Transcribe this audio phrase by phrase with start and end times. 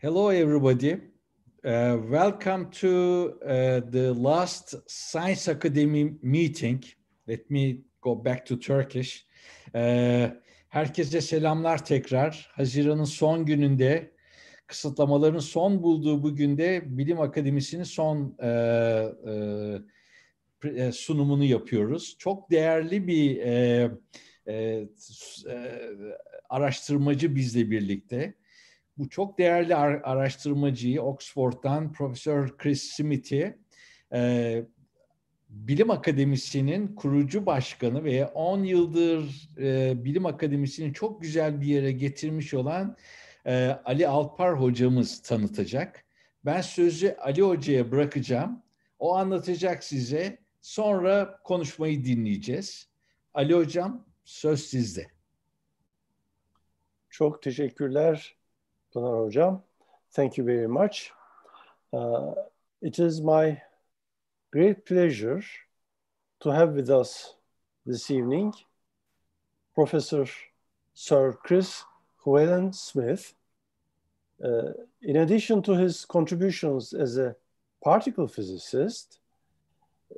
[0.00, 0.92] Hello, everybody.
[1.64, 6.84] Uh, welcome to uh, the last Science Academy meeting.
[7.26, 9.26] Let me go back to Turkish.
[9.74, 10.28] Uh,
[10.68, 12.50] herkese selamlar tekrar.
[12.52, 14.12] Haziran'ın son gününde,
[14.66, 18.48] kısıtlamaların son bulduğu bu günde Bilim Akademisi'nin son e,
[20.64, 22.16] e, e, sunumunu yapıyoruz.
[22.18, 23.40] Çok değerli bir
[26.48, 28.34] araştırmacı bizle birlikte
[28.98, 33.58] bu çok değerli araştırmacıyı Oxford'dan Profesör Chris Smith'i
[34.12, 34.62] e,
[35.48, 42.54] Bilim Akademisi'nin kurucu başkanı ve 10 yıldır e, Bilim Akademisi'ni çok güzel bir yere getirmiş
[42.54, 42.96] olan
[43.46, 46.04] e, Ali Alpar hocamız tanıtacak.
[46.44, 48.62] Ben sözü Ali Hoca'ya bırakacağım.
[48.98, 50.38] O anlatacak size.
[50.60, 52.88] Sonra konuşmayı dinleyeceğiz.
[53.34, 55.06] Ali Hocam söz sizde.
[57.10, 58.37] Çok teşekkürler
[58.94, 59.62] Pınar Hocam.
[60.10, 61.12] Thank you very much.
[61.92, 62.34] Uh,
[62.82, 63.60] it is my
[64.50, 65.42] great pleasure
[66.40, 67.34] to have with us
[67.86, 68.54] this evening
[69.74, 70.26] Professor
[70.94, 71.84] Sir Chris
[72.24, 73.34] Llewellyn Smith.
[74.42, 77.36] Uh, in addition to his contributions as a
[77.82, 79.20] particle physicist,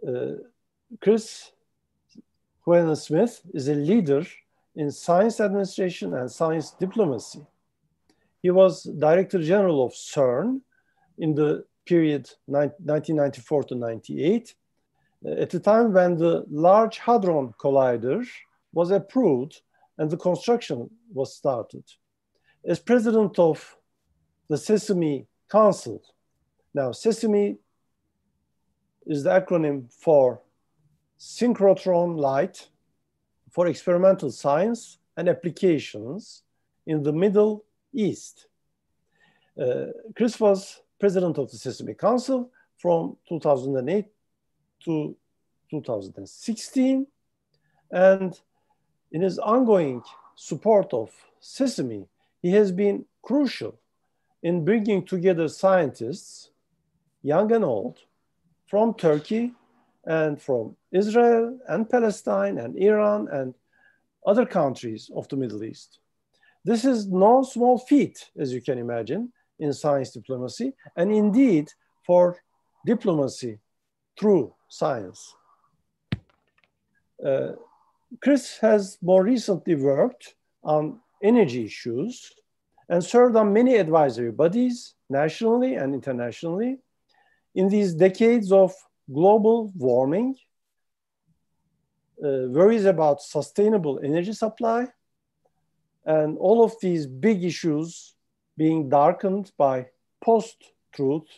[0.06, 0.32] uh,
[1.00, 1.52] Chris
[2.66, 4.24] Llewellyn Smith is a leader
[4.74, 7.46] in science administration and science diplomacy.
[8.42, 10.60] He was Director General of CERN
[11.18, 14.54] in the period 1994 to 98,
[15.24, 18.26] uh, at the time when the Large Hadron Collider
[18.72, 19.60] was approved
[19.98, 21.84] and the construction was started.
[22.64, 23.76] As president of
[24.48, 26.02] the Sesame Council,
[26.72, 27.58] now Sesame
[29.06, 30.40] is the acronym for
[31.18, 32.68] Synchrotron Light
[33.50, 36.42] for Experimental Science and Applications
[36.86, 38.46] in the Middle East.
[39.60, 44.06] Uh, Chris was president of the Sesame Council from 2008
[44.84, 45.16] to
[45.70, 47.06] 2016.
[47.90, 48.40] And
[49.12, 50.02] in his ongoing
[50.36, 52.06] support of Sesame,
[52.42, 53.78] he has been crucial
[54.42, 56.50] in bringing together scientists,
[57.22, 57.98] young and old,
[58.66, 59.52] from Turkey
[60.04, 63.54] and from Israel and Palestine and Iran and
[64.26, 65.98] other countries of the Middle East.
[66.64, 71.70] This is no small feat, as you can imagine, in science diplomacy, and indeed
[72.06, 72.38] for
[72.84, 73.58] diplomacy
[74.18, 75.34] through science.
[77.24, 77.52] Uh,
[78.22, 82.32] Chris has more recently worked on energy issues
[82.88, 86.78] and served on many advisory bodies, nationally and internationally,
[87.54, 88.74] in these decades of
[89.12, 90.34] global warming,
[92.22, 94.86] uh, worries about sustainable energy supply,
[96.06, 98.14] and all of these big issues
[98.56, 99.86] being darkened by
[100.22, 101.28] post-truth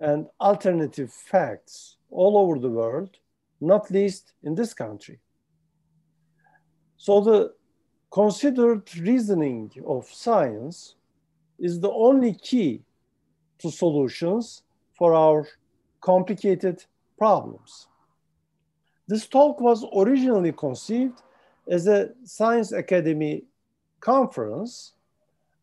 [0.00, 3.16] and alternative facts all over the world,
[3.60, 5.18] not least in this country.
[6.96, 7.54] So the
[8.10, 10.96] considered reasoning of science
[11.58, 12.82] is the only key
[13.58, 14.62] to solutions
[14.96, 15.46] for our
[16.00, 16.84] complicated
[17.18, 17.88] problems.
[19.06, 21.22] This talk was originally conceived
[21.68, 23.44] as a Science Academy
[24.04, 24.92] conference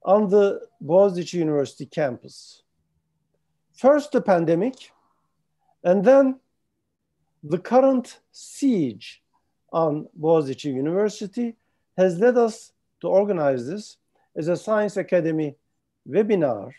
[0.03, 2.63] on the Boğaziçi University campus.
[3.74, 4.91] First the pandemic,
[5.84, 6.40] and then
[7.44, 9.22] the current siege
[9.72, 11.56] on Boğaziçi University
[11.97, 12.72] has led us
[13.02, 13.97] to organize this
[14.35, 15.56] as a Science Academy
[16.09, 16.73] webinar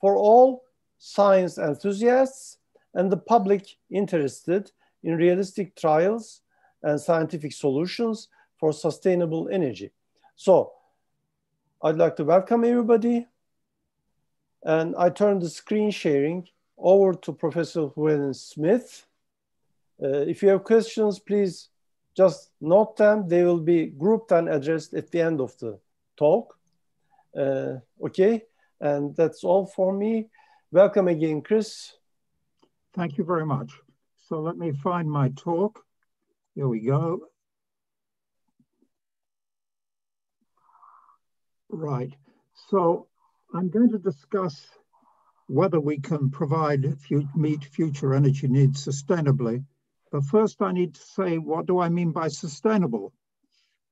[0.00, 0.64] for all
[0.98, 2.58] science enthusiasts
[2.94, 4.72] and the public interested
[5.04, 6.40] in realistic trials
[6.82, 8.28] and scientific solutions
[8.58, 9.92] for sustainable energy.
[10.34, 10.72] So
[11.80, 13.26] I'd like to welcome everybody.
[14.64, 19.06] And I turn the screen sharing over to Professor Llewellyn Smith.
[20.02, 21.68] Uh, if you have questions, please
[22.16, 23.28] just note them.
[23.28, 25.78] They will be grouped and addressed at the end of the
[26.16, 26.58] talk.
[27.36, 28.42] Uh, okay,
[28.80, 30.30] and that's all for me.
[30.72, 31.92] Welcome again, Chris.
[32.94, 33.72] Thank you very much.
[34.28, 35.84] So let me find my talk.
[36.56, 37.20] Here we go.
[41.70, 42.14] Right.
[42.70, 43.08] So
[43.54, 44.66] I'm going to discuss
[45.46, 46.96] whether we can provide,
[47.34, 49.64] meet future energy needs sustainably.
[50.10, 53.12] But first I need to say, what do I mean by sustainable?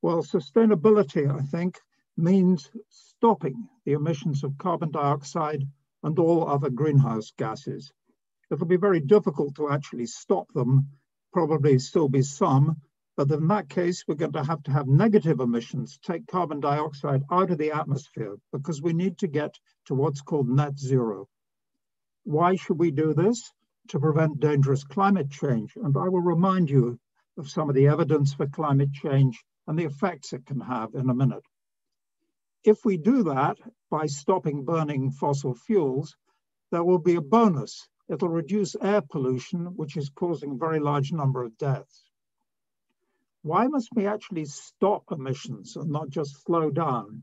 [0.03, 1.81] Well, sustainability, I think,
[2.17, 5.65] means stopping the emissions of carbon dioxide
[6.03, 7.93] and all other greenhouse gases.
[8.51, 10.89] It'll be very difficult to actually stop them,
[11.33, 12.77] probably still be some,
[13.17, 17.23] But in that case, we're going to have to have negative emissions, take carbon dioxide
[17.31, 21.27] out of the atmosphere because we need to get to what's called net zero.
[22.25, 23.53] Why should we do this?
[23.89, 25.77] To prevent dangerous climate change.
[25.77, 26.99] And I will remind you
[27.39, 31.09] of some of the evidence for climate change and the effects it can have in
[31.09, 31.45] a minute.
[32.65, 33.57] If we do that
[33.91, 36.17] by stopping burning fossil fuels,
[36.71, 37.89] there will be a bonus.
[38.09, 42.05] It'll reduce air pollution, which is causing a very large number of deaths.
[43.47, 47.23] Why must we actually stop emissions and not just slow down?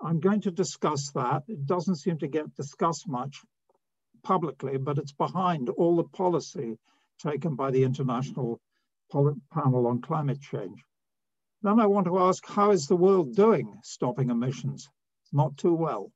[0.00, 1.42] I'm going to discuss that.
[1.48, 3.42] It doesn't seem to get discussed much
[4.22, 6.78] publicly, but it's behind all the policy
[7.18, 8.60] taken by the International
[9.10, 10.84] Panel on Climate Change.
[11.62, 14.88] Then I want to ask, how is the world doing stopping emissions?
[15.32, 16.12] Not too well.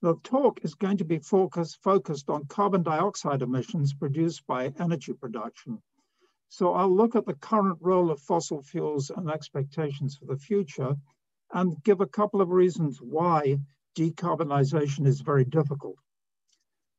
[0.00, 5.12] The talk is going to be focus, focused on carbon dioxide emissions produced by energy
[5.12, 5.80] production.
[6.58, 10.94] So I'll look at the current role of fossil fuels and expectations for the future
[11.54, 13.56] and give a couple of reasons why
[13.96, 15.96] decarbonization is very difficult.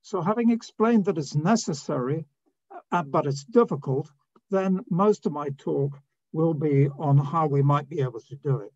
[0.02, 2.26] So having explained that it's necessary,
[2.92, 4.10] uh, but it's difficult,
[4.50, 6.00] then most of my talk
[6.32, 8.74] will be on how we might be able to do it.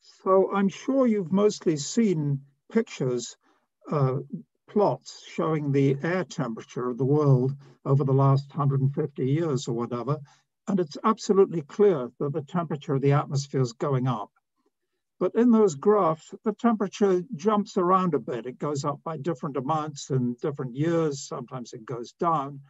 [0.00, 2.40] So I'm sure you've mostly seen
[2.72, 3.36] pictures,
[3.92, 4.20] uh,
[4.68, 7.54] plots showing the air temperature of the world
[7.84, 10.18] over the last 150 years or whatever.
[10.68, 14.30] And it's absolutely clear that the temperature of the atmosphere is going up.
[15.18, 18.46] But in those graphs, the temperature jumps around a bit.
[18.46, 21.26] It goes up by different amounts in different years.
[21.26, 22.60] Sometimes it goes down.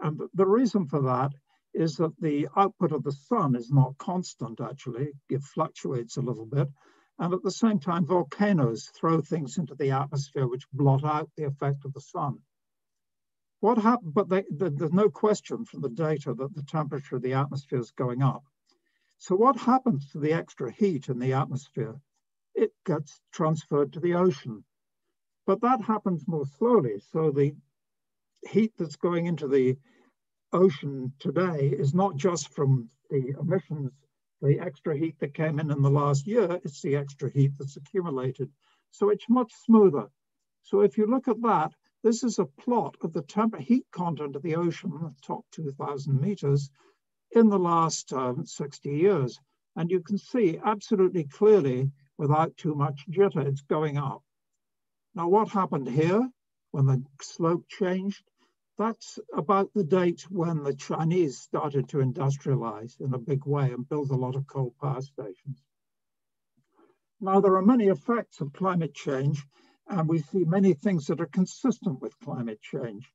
[0.00, 1.32] And the reason for that
[1.72, 5.12] is that the output of the sun is not constant, actually.
[5.30, 6.68] It fluctuates a little bit.
[7.18, 11.44] And at the same time, volcanoes throw things into the atmosphere which blot out the
[11.44, 12.40] effect of the sun.
[13.60, 17.22] What happened, but they, the, there's no question from the data that the temperature of
[17.22, 18.44] the atmosphere is going up.
[19.18, 22.00] So what happens to the extra heat in the atmosphere?
[22.54, 24.64] It gets transferred to the ocean.
[25.46, 27.00] But that happens more slowly.
[27.12, 27.54] So the
[28.48, 29.78] heat that's going into the
[30.52, 33.92] ocean today is not just from the emissions,
[34.44, 37.78] the extra heat that came in in the last year, it's the extra heat that's
[37.78, 38.50] accumulated.
[38.90, 40.08] So it's much smoother.
[40.62, 43.24] So if you look at that, this is a plot of the
[43.58, 46.70] heat content of the ocean, the top 2000 meters,
[47.32, 49.40] in the last um, 60 years.
[49.76, 54.22] And you can see absolutely clearly, without too much jitter, it's going up.
[55.14, 56.28] Now what happened here
[56.70, 58.22] when the slope changed?
[58.76, 63.88] That's about the date when the Chinese started to industrialize in a big way and
[63.88, 65.62] build a lot of coal power stations.
[67.20, 69.46] Now, there are many effects of climate change,
[69.88, 73.10] and we see many things that are consistent with climate change.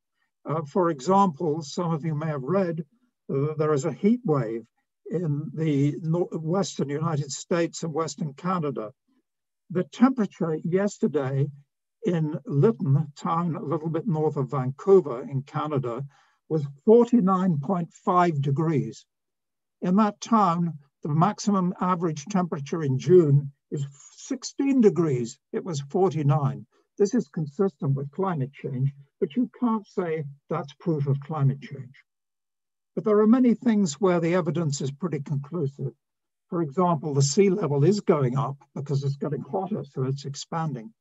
[0.45, 2.85] Uh, for example, some of you may have read
[3.29, 4.65] uh, there is a heat wave
[5.11, 5.91] in the
[6.31, 8.91] Western United States and Western Canada.
[9.69, 11.47] The temperature yesterday
[12.05, 16.05] in Lytton, town a little bit north of Vancouver in Canada,
[16.47, 19.05] was 49.5 degrees.
[19.81, 23.85] In that town, the maximum average temperature in June is
[24.17, 25.39] 16 degrees.
[25.53, 26.65] It was 49.
[26.97, 32.03] This is consistent with climate change, but you can't say that's proof of climate change.
[32.95, 35.93] But there are many things where the evidence is pretty conclusive.
[36.49, 40.93] For example, the sea level is going up because it's getting hotter, so it's expanding.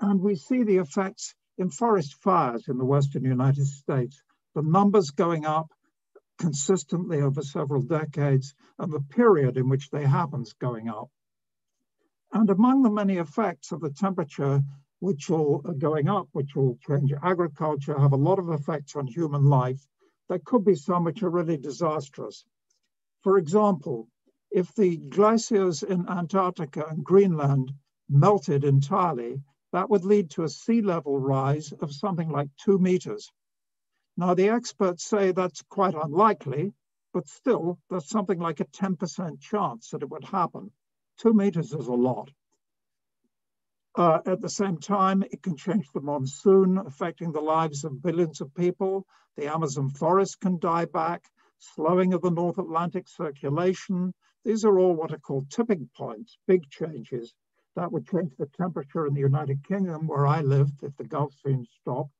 [0.00, 4.22] And we see the effects in forest fires in the Western United States,
[4.54, 5.68] the numbers going up
[6.38, 11.10] consistently over several decades and the period in which they happens going up.
[12.32, 14.62] And among the many effects of the temperature
[15.00, 19.06] which will uh, going up, which will change agriculture, have a lot of effects on
[19.06, 19.80] human life,
[20.28, 22.44] there could be some which are really disastrous.
[23.22, 24.08] For example,
[24.50, 27.72] if the glaciers in Antarctica and Greenland
[28.08, 33.30] melted entirely, that would lead to a sea level rise of something like two meters.
[34.16, 36.72] Now, the experts say that's quite unlikely,
[37.12, 40.72] but still, there's something like a 10% chance that it would happen.
[41.18, 42.30] Two meters is a lot.
[43.94, 48.40] Uh, at the same time, it can change the monsoon, affecting the lives of billions
[48.40, 49.06] of people.
[49.36, 51.24] The Amazon forest can die back,
[51.58, 54.14] slowing of the North Atlantic circulation.
[54.44, 57.34] These are all what are called tipping points, big changes
[57.78, 61.32] that would change the temperature in the United Kingdom, where I lived, if the Gulf
[61.34, 62.10] Stream stopped.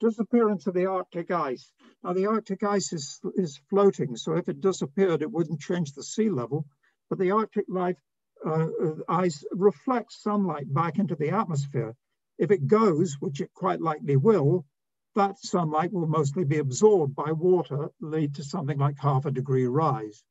[0.00, 1.70] Disappearance of the Arctic ice.
[2.02, 6.02] Now, the Arctic ice is, is floating, so if it disappeared, it wouldn't change the
[6.02, 6.66] sea level.
[7.08, 7.96] But the Arctic life,
[8.44, 11.94] uh, uh, ice reflects sunlight back into the atmosphere.
[12.36, 14.66] If it goes, which it quite likely will,
[15.14, 19.66] that sunlight will mostly be absorbed by water, lead to something like half a degree
[19.68, 20.24] rise.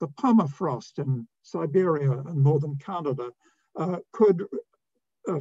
[0.00, 3.30] The permafrost in Siberia and northern Canada
[3.78, 4.44] uh, could
[5.28, 5.38] uh,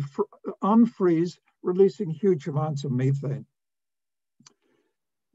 [0.63, 3.45] unfreeze, releasing huge amounts of methane.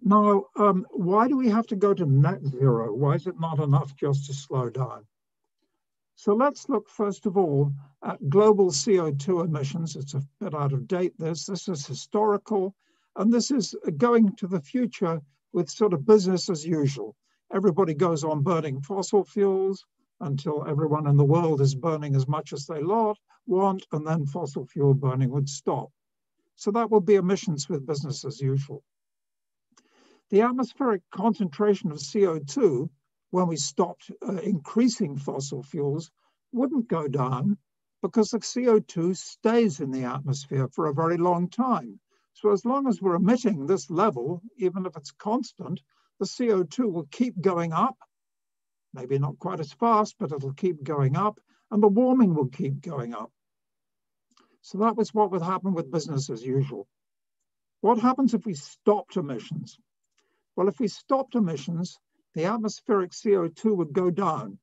[0.05, 2.93] Now, um, why do we have to go to net zero?
[2.95, 5.07] Why is it not enough just to slow down?
[6.15, 7.73] So let's look first of all
[8.05, 9.97] at global CO2 emissions.
[9.97, 11.47] It's a bit out of date, this.
[11.47, 12.75] This is historical,
[13.17, 15.21] and this is going to the future
[15.53, 17.17] with sort of business as usual.
[17.53, 19.85] Everybody goes on burning fossil fuels
[20.23, 24.25] until everyone in the world is burning as much as they lot, want, and then
[24.25, 25.91] fossil fuel burning would stop.
[26.57, 28.83] So that would be emissions with business as usual.
[30.31, 32.89] The atmospheric concentration of CO2
[33.31, 36.11] when we stopped uh, increasing fossil fuels
[36.53, 37.59] wouldn't go down
[38.03, 41.99] because the CO2 stays in the atmosphere for a very long time.
[42.35, 45.81] So as long as we're emitting this level, even if it's constant,
[46.19, 47.97] the CO2 will keep going up,
[48.95, 52.81] maybe not quite as fast, but it'll keep going up, and the warming will keep
[52.81, 53.33] going up.
[54.61, 56.87] So that was what would happen with business as usual.
[57.81, 59.77] What happens if we stopped emissions?
[60.55, 61.99] Well, if we stopped emissions,
[62.35, 64.59] the atmospheric CO2 would go down.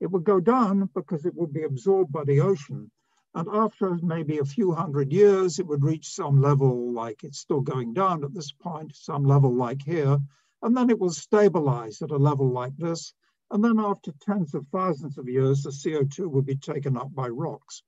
[0.00, 2.90] It would go down because it would be absorbed by the ocean.
[3.34, 7.60] And after maybe a few hundred years, it would reach some level like it's still
[7.60, 10.18] going down at this point, some level like here.
[10.62, 13.12] And then it will stabilize at a level like this.
[13.54, 17.28] And then after tens of thousands of years, the CO2 will be taken up by
[17.28, 17.84] rocks.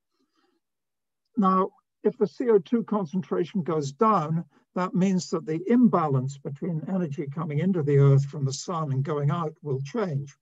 [1.36, 1.70] Now,
[2.04, 4.44] if the CO2 concentration goes down,
[4.76, 9.02] that means that the imbalance between energy coming into the earth from the sun and
[9.02, 10.36] going out will change.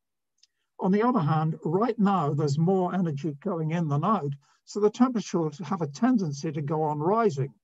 [0.78, 4.34] On the other hand, right now, there's more energy going in than out,
[4.66, 7.54] so the temperature will have a tendency to go on rising.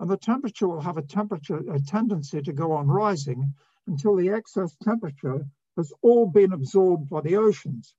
[0.00, 3.52] And the temperature will have a temperature a tendency to go on rising
[3.86, 5.44] until the excess temperature
[5.78, 7.94] has all been absorbed by the oceans.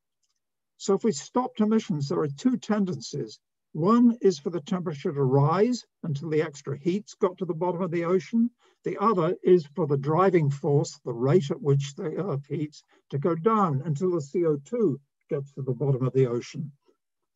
[0.77, 3.39] So if we stopped emissions, there are two tendencies.
[3.71, 7.81] One is for the temperature to rise until the extra heat's got to the bottom
[7.81, 8.51] of the ocean.
[8.83, 13.17] The other is for the driving force, the rate at which the earth heats, to
[13.17, 14.97] go down until the CO2
[15.29, 16.71] gets to the bottom of the ocean.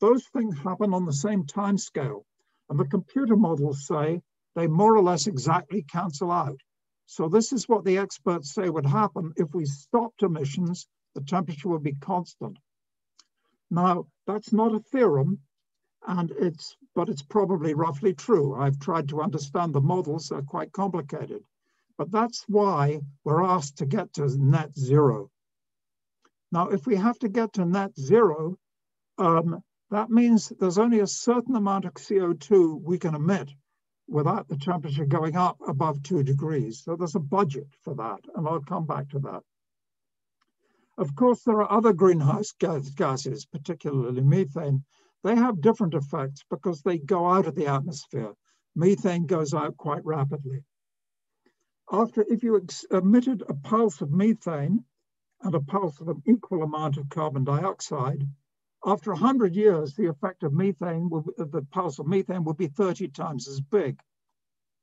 [0.01, 2.25] Those things happen on the same time scale.
[2.69, 4.21] And the computer models say
[4.55, 6.59] they more or less exactly cancel out.
[7.05, 11.69] So this is what the experts say would happen if we stopped emissions, the temperature
[11.69, 12.57] would be constant.
[13.69, 15.41] Now, that's not a theorem,
[16.07, 18.55] and it's but it's probably roughly true.
[18.55, 21.43] I've tried to understand the models, they're quite complicated.
[21.97, 25.29] But that's why we're asked to get to net zero.
[26.51, 28.57] Now, if we have to get to net zero,
[29.17, 33.51] um, that means there's only a certain amount of CO2 we can emit
[34.07, 36.83] without the temperature going up above two degrees.
[36.83, 39.43] So there's a budget for that, and I'll come back to that.
[40.97, 44.83] Of course, there are other greenhouse gases, particularly methane,
[45.23, 48.33] they have different effects because they go out of the atmosphere.
[48.75, 50.65] Methane goes out quite rapidly.
[51.89, 54.83] After, if you emitted a pulse of methane
[55.41, 58.27] and a pulse of an equal amount of carbon dioxide,
[58.85, 63.07] after 100 years, the effect of methane, will, the pulse of methane will be 30
[63.09, 63.99] times as big.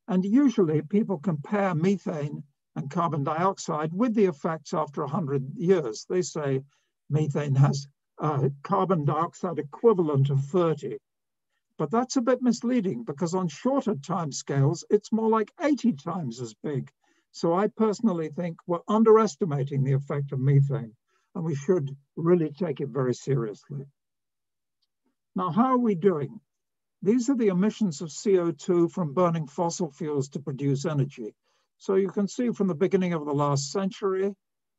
[0.08, 2.42] And usually people compare methane
[2.76, 6.06] and carbon dioxide with the effects after 100 years.
[6.08, 6.62] They say
[7.10, 7.86] methane has
[8.18, 10.96] uh, carbon dioxide equivalent of 30.
[11.76, 16.40] But that's a bit misleading because on shorter time scales, it's more like 80 times
[16.40, 16.90] as big.
[17.32, 20.94] So I personally think we're underestimating the effect of methane
[21.34, 23.86] and we should really take it very seriously.
[25.34, 26.40] Now, how are we doing?
[27.02, 31.34] These are the emissions of CO2 from burning fossil fuels to produce energy.
[31.78, 34.34] So you can see from the beginning of the last century,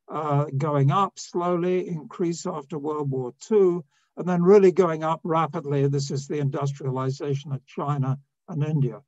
[0.08, 3.80] uh, going up slowly, increase after World War II,
[4.16, 5.88] and then really going up rapidly.
[5.88, 8.18] This is the industrialization of China
[8.48, 9.00] and India.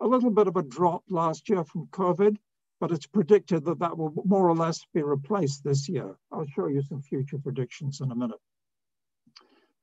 [0.00, 2.38] A little bit of a drop last year from COVID,
[2.80, 6.16] but it's predicted that that will more or less be replaced this year.
[6.30, 8.40] I'll show you some future predictions in a minute.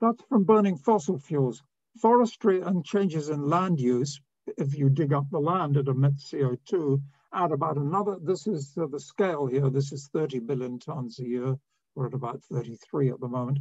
[0.01, 1.61] That's from burning fossil fuels.
[2.01, 4.19] Forestry and changes in land use,
[4.57, 7.01] if you dig up the land, it emits CO2,
[7.33, 11.55] add about another, this is the scale here, this is 30 billion tons a year.
[11.95, 13.59] We're at about 33 at the moment.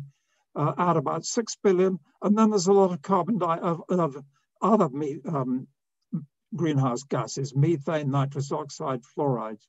[0.56, 1.98] Uh, add about 6 billion.
[2.22, 4.24] And then there's a lot of carbon dioxide of, of
[4.60, 4.88] other
[5.28, 5.66] um,
[6.56, 9.66] greenhouse gases, methane, nitrous oxide, fluorides.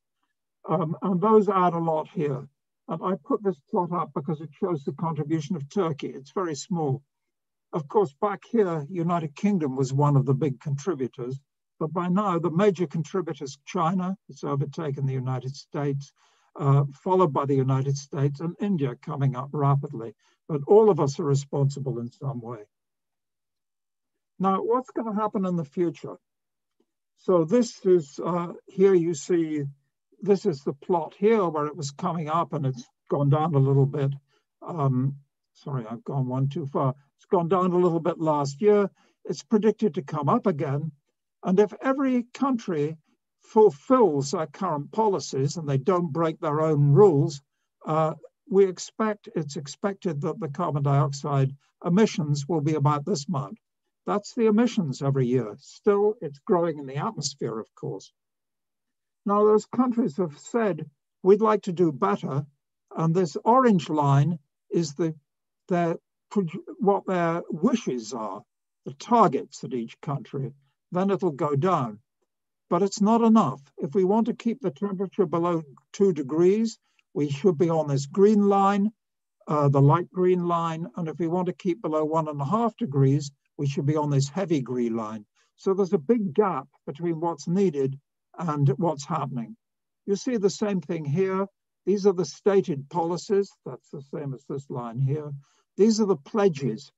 [0.68, 2.48] Um, and those add a lot here.
[2.88, 6.10] And I put this plot up because it shows the contribution of Turkey.
[6.10, 7.02] It's very small.
[7.74, 11.40] Of course, back here, United Kingdom was one of the big contributors.
[11.80, 16.14] But by now, the major contributors, China, it's overtaken the United States,
[16.58, 20.16] uh, followed by the United States and India coming up rapidly.
[20.48, 22.64] But all of us are responsible in some way.
[24.40, 26.18] Now, what's going to happen in the future?
[27.18, 29.64] So this is, uh, here you see,
[30.22, 33.60] this is the plot here where it was coming up and it's gone down a
[33.60, 34.12] little bit.
[34.62, 35.16] Um,
[35.54, 36.94] sorry, I've gone one too far.
[37.18, 38.90] It's gone down a little bit last year.
[39.24, 40.92] It's predicted to come up again.
[41.44, 42.98] And if every country
[43.42, 47.42] fulfills their current policies and they don't break their own rules,
[47.86, 48.16] uh,
[48.50, 53.58] we expect, it's expected that the carbon dioxide emissions will be about this amount.
[54.06, 55.56] That's the emissions every year.
[55.60, 58.12] Still, it's growing in the atmosphere, of course.
[59.26, 60.90] Now, those countries have said,
[61.24, 62.46] we'd like to do better.
[62.96, 64.38] And this orange line
[64.70, 65.16] is the,
[65.70, 65.98] their,
[66.80, 68.44] what their wishes are,
[68.86, 70.54] the targets at each country.
[70.92, 72.00] Then it'll go down.
[72.70, 73.62] But it's not enough.
[73.78, 76.78] If we want to keep the temperature below two degrees,
[77.14, 78.92] we should be on this green line,
[79.48, 80.88] uh, the light green line.
[80.96, 83.96] And if we want to keep below one and a half degrees, we should be
[83.96, 85.26] on this heavy green line.
[85.56, 88.00] So there's a big gap between what's needed
[88.38, 89.56] and what's happening.
[90.06, 91.48] You see the same thing here.
[91.86, 93.52] These are the stated policies.
[93.66, 95.32] That's the same as this line here.
[95.78, 96.92] These are the pledges.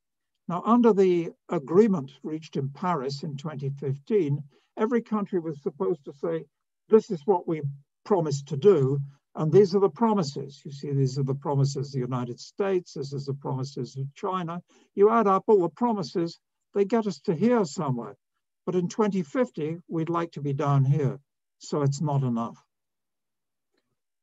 [0.48, 4.42] Now, under the agreement reached in Paris in 2015,
[4.78, 6.46] every country was supposed to say,
[6.90, 7.62] this is what we
[8.06, 9.00] promised to do.
[9.36, 10.62] And these are the promises.
[10.66, 12.94] You see, these are the promises of the United States.
[12.94, 14.64] This is the promises of China.
[14.96, 16.40] You add up all the promises,
[16.78, 18.16] they get us to here somewhere.
[18.68, 21.20] But in 2050, we'd like to be down here.
[21.58, 22.64] So it's not enough.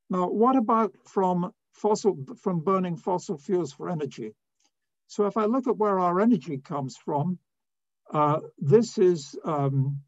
[0.09, 4.37] Now, what about from fossil, from burning fossil fuels for energy?
[5.09, 7.41] So if I look at where our energy comes from,
[8.13, 9.99] uh, this is um,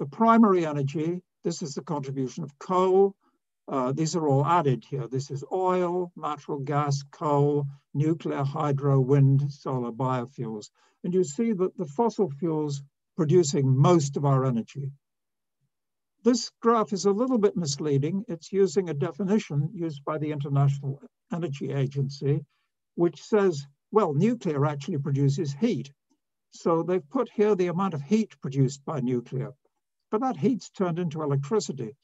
[0.00, 1.22] the primary energy.
[1.44, 3.14] This is the contribution of coal.
[3.68, 5.06] Uh, these are all added here.
[5.08, 10.70] This is oil, natural gas, coal, nuclear, hydro, wind, solar, biofuels.
[11.04, 12.82] And you see that the fossil fuels
[13.14, 14.90] producing most of our energy.
[16.24, 18.24] This graph is a little bit misleading.
[18.26, 22.44] It's using a definition used by the International Energy Agency,
[22.94, 25.92] which says, well, nuclear actually produces heat.
[26.50, 29.52] So they've put here the amount of heat produced by nuclear,
[30.10, 31.94] but that heat's turned into electricity.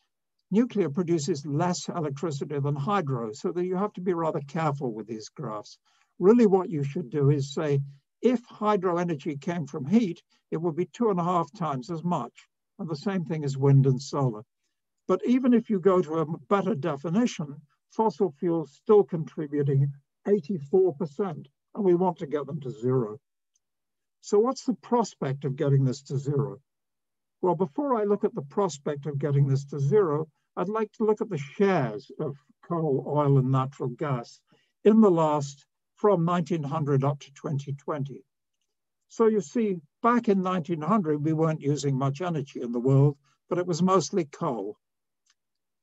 [0.50, 5.06] Nuclear produces less electricity than hydro, so that you have to be rather careful with
[5.06, 5.78] these graphs.
[6.18, 7.80] Really what you should do is say,
[8.22, 12.04] if hydro energy came from heat, it would be two and a half times as
[12.04, 12.32] much.
[12.78, 14.44] And the same thing is wind and solar.
[15.06, 19.92] But even if you go to a better definition, fossil fuels still contributing
[20.26, 23.18] 84%, and we want to get them to zero.
[24.20, 26.60] So what's the prospect of getting this to zero?
[27.44, 31.04] Well, before I look at the prospect of getting this to zero, I'd like to
[31.04, 34.40] look at the shares of coal, oil, and natural gas
[34.84, 38.24] in the last from 1900 up to 2020.
[39.10, 43.18] So you see, back in 1900, we weren't using much energy in the world,
[43.50, 44.78] but it was mostly coal.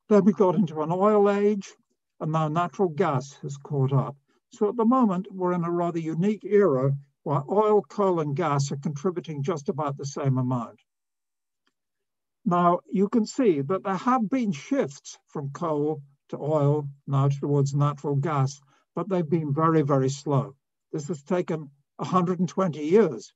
[0.10, 1.72] Then we got into an oil age,
[2.20, 4.18] and now natural gas has caught up.
[4.50, 8.72] So at the moment, we're in a rather unique era where oil, coal, and gas
[8.72, 10.80] are contributing just about the same amount.
[12.46, 17.76] Now, you can see that there have been shifts from coal to oil, now towards
[17.76, 18.60] natural gas,
[18.96, 20.56] but they've been very, very slow.
[20.92, 23.34] This has taken 120 years.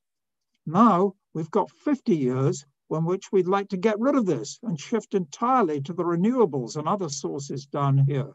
[0.66, 4.80] Now we've got 50 years in which we'd like to get rid of this and
[4.80, 8.34] shift entirely to the renewables and other sources down here.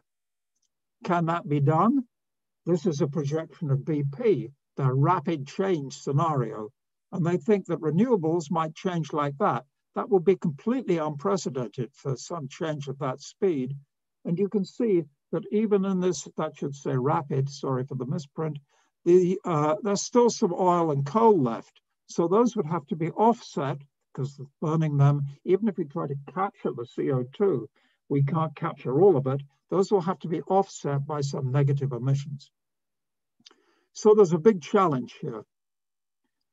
[1.03, 2.07] Can that be done?
[2.65, 6.69] This is a projection of BP, their rapid change scenario.
[7.11, 9.65] And they think that renewables might change like that.
[9.95, 13.75] That will be completely unprecedented for some change at that speed.
[14.25, 18.05] And you can see that even in this, that should say rapid, sorry for the
[18.05, 18.57] misprint,
[19.05, 21.81] the, uh, there's still some oil and coal left.
[22.07, 23.77] So those would have to be offset
[24.13, 27.65] because burning them, even if we try to capture the CO2,
[28.09, 29.41] we can't capture all of it.
[29.69, 32.51] Those will have to be offset by some negative emissions.
[33.93, 35.43] So there's a big challenge here.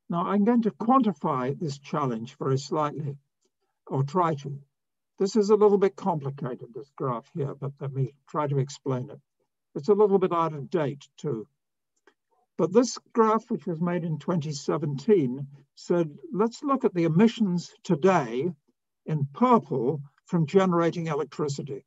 [0.09, 3.16] Now I'm going to quantify this challenge very slightly,
[3.88, 4.59] or try to.
[5.18, 9.11] This is a little bit complicated, this graph here, but let me try to explain
[9.11, 9.20] it.
[9.74, 11.46] It's a little bit out of date too.
[12.57, 15.46] But this graph, which was made in 2017,
[15.77, 18.51] said, let's look at the emissions today
[19.07, 21.85] in purple from generating electricity.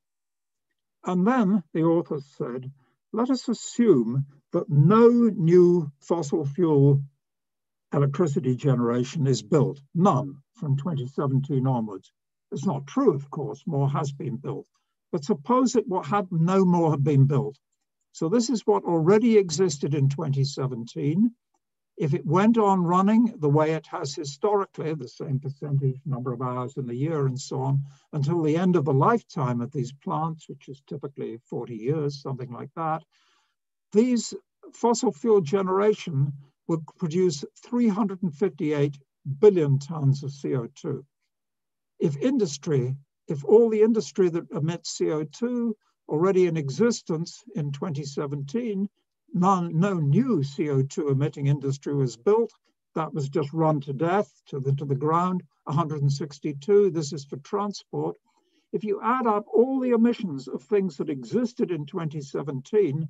[1.05, 2.71] And then the authors said,
[3.11, 7.03] let us assume that no new fossil fuel
[7.93, 12.11] electricity generation is built, none from 2017 onwards.
[12.51, 14.67] It's not true, of course, more has been built.
[15.11, 17.57] But suppose it what had no more had been built.
[18.13, 21.31] So this is what already existed in 2017.
[21.97, 26.41] If it went on running the way it has historically, the same percentage number of
[26.41, 29.93] hours in the year and so on, until the end of the lifetime of these
[29.93, 33.03] plants, which is typically 40 years, something like that,
[33.91, 34.33] these
[34.73, 36.33] fossil fuel generation
[36.67, 38.97] would produce 358
[39.39, 41.03] billion tons of CO2.
[41.99, 42.95] If industry,
[43.27, 45.73] if all the industry that emits CO2
[46.07, 48.89] already in existence in 2017,
[49.33, 52.51] none, no new CO2 emitting industry was built,
[52.95, 57.37] that was just run to death to the, to the ground, 162, this is for
[57.37, 58.17] transport.
[58.73, 63.07] If you add up all the emissions of things that existed in 2017,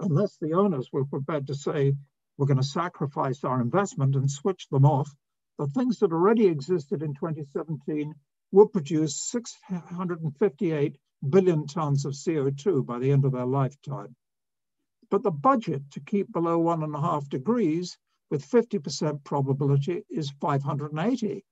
[0.00, 1.94] unless the owners were prepared to say,
[2.36, 5.10] we're going to sacrifice our investment and switch them off,
[5.58, 8.14] the things that already existed in 2017
[8.52, 10.96] will produce 658
[11.28, 14.14] billion tons of CO2 by the end of their lifetime.
[15.10, 17.96] But the budget to keep below one and a half degrees
[18.30, 21.44] with 50% probability is 580.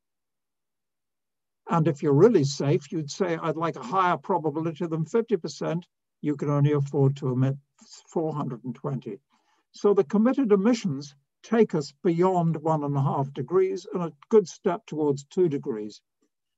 [1.71, 5.83] And if you're really safe, you'd say, I'd like a higher probability than 50%.
[6.21, 7.57] You can only afford to emit
[8.11, 9.19] 420.
[9.75, 14.49] So the committed emissions take us beyond one and a half degrees and a good
[14.49, 16.01] step towards two degrees.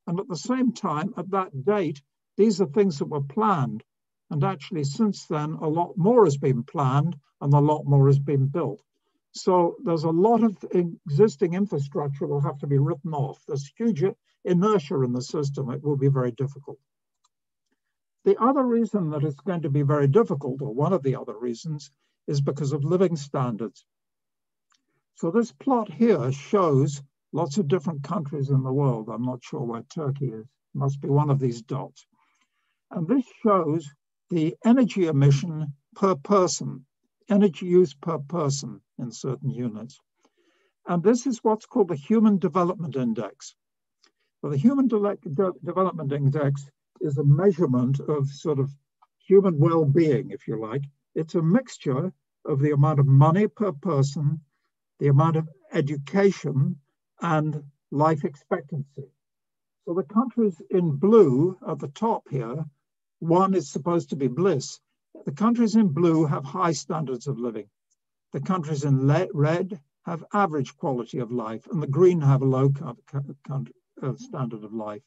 [0.07, 2.03] And at the same time, at that date,
[2.37, 3.83] these are things that were planned.
[4.31, 8.19] And actually, since then, a lot more has been planned and a lot more has
[8.19, 8.83] been built.
[9.33, 13.43] So there's a lot of existing infrastructure that will have to be written off.
[13.47, 14.05] There's huge
[14.45, 15.71] inertia in the system.
[15.71, 16.79] It will be very difficult.
[18.25, 21.39] The other reason that it's going to be very difficult, or one of the other
[21.39, 21.91] reasons,
[22.27, 23.85] is because of living standards.
[25.15, 29.09] So this plot here shows lots of different countries in the world.
[29.09, 30.45] I'm not sure where Turkey is.
[30.45, 32.07] It must be one of these dots.
[32.91, 33.89] And this shows
[34.31, 36.85] the energy emission per person,
[37.29, 39.99] energy use per person in certain units.
[40.87, 43.55] And this is what's called the Human Development Index.
[44.43, 48.71] Well, the Human De De Development Index is a measurement of sort of
[49.19, 50.85] human well-being, if you like,
[51.17, 52.13] it's a mixture
[52.45, 54.39] of the amount of money per person,
[54.99, 56.77] the amount of education,
[57.23, 59.09] and life expectancy.
[59.87, 62.67] So the countries in blue at the top here,
[63.21, 64.79] one is supposed to be bliss.
[65.25, 67.71] The countries in blue have high standards of living.
[68.33, 72.71] The countries in red have average quality of life, and the green have a low
[72.83, 75.03] uh, standard of life.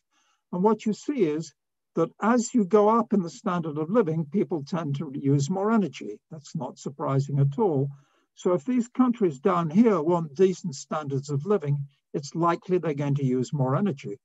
[0.52, 1.54] And what you see is
[2.00, 5.70] that as you go up in the standard of living, people tend to use more
[5.70, 6.18] energy.
[6.32, 7.90] That's not surprising at all.
[8.36, 13.16] So if these countries down here want decent standards of living, it's likely they're going
[13.16, 14.18] to use more energy.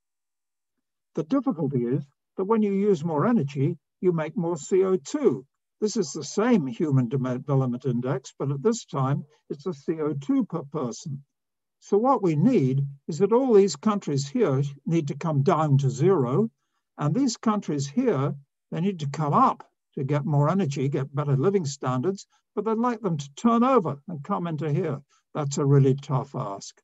[1.17, 2.07] The difficulty is
[2.37, 5.45] that when you use more energy, you make more CO2.
[5.81, 10.63] This is the same human development index, but at this time, it's a CO2 per
[10.63, 11.25] person.
[11.81, 15.91] So what we need is that all these countries here need to come down to
[15.91, 16.51] zero,
[16.99, 18.35] and these countries here,
[18.71, 22.79] they need to come up to get more energy, get better living standards, but they'd
[22.79, 25.01] like them to turn over and come into here.
[25.35, 26.81] That's a really tough ask.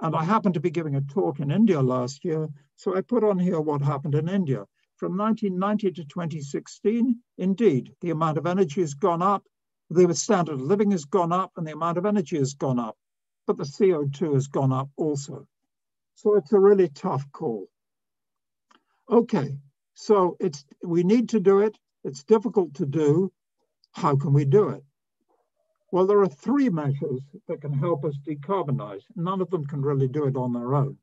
[0.00, 3.24] And I happened to be giving a talk in India last year, so I put
[3.24, 4.64] on here what happened in India.
[4.96, 9.44] From 1990 to 2016, indeed, the amount of energy has gone up,
[9.90, 12.96] the standard of living has gone up, and the amount of energy has gone up,
[13.46, 15.46] but the CO2 has gone up also.
[16.14, 17.68] So it's a really tough call.
[19.10, 19.58] Okay,
[19.92, 21.76] so it's we need to do it.
[22.04, 23.30] It's difficult to do.
[23.92, 24.82] How can we do it?
[25.92, 29.02] Well, there are three measures that can help us decarbonize.
[29.14, 30.96] None of them can really do it on their own.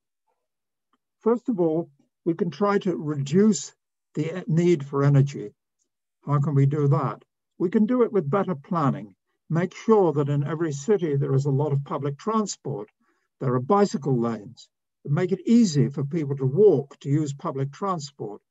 [1.20, 1.92] First of all,
[2.26, 3.76] we can try to reduce
[4.16, 5.54] the need for energy.
[6.26, 7.24] How can we do that?
[7.60, 9.16] We can do it with better planning.
[9.48, 12.90] Make sure that in every city there is a lot of public transport.
[13.40, 14.71] There are bicycle lanes
[15.06, 18.42] make it easy for people to walk, to use public transport.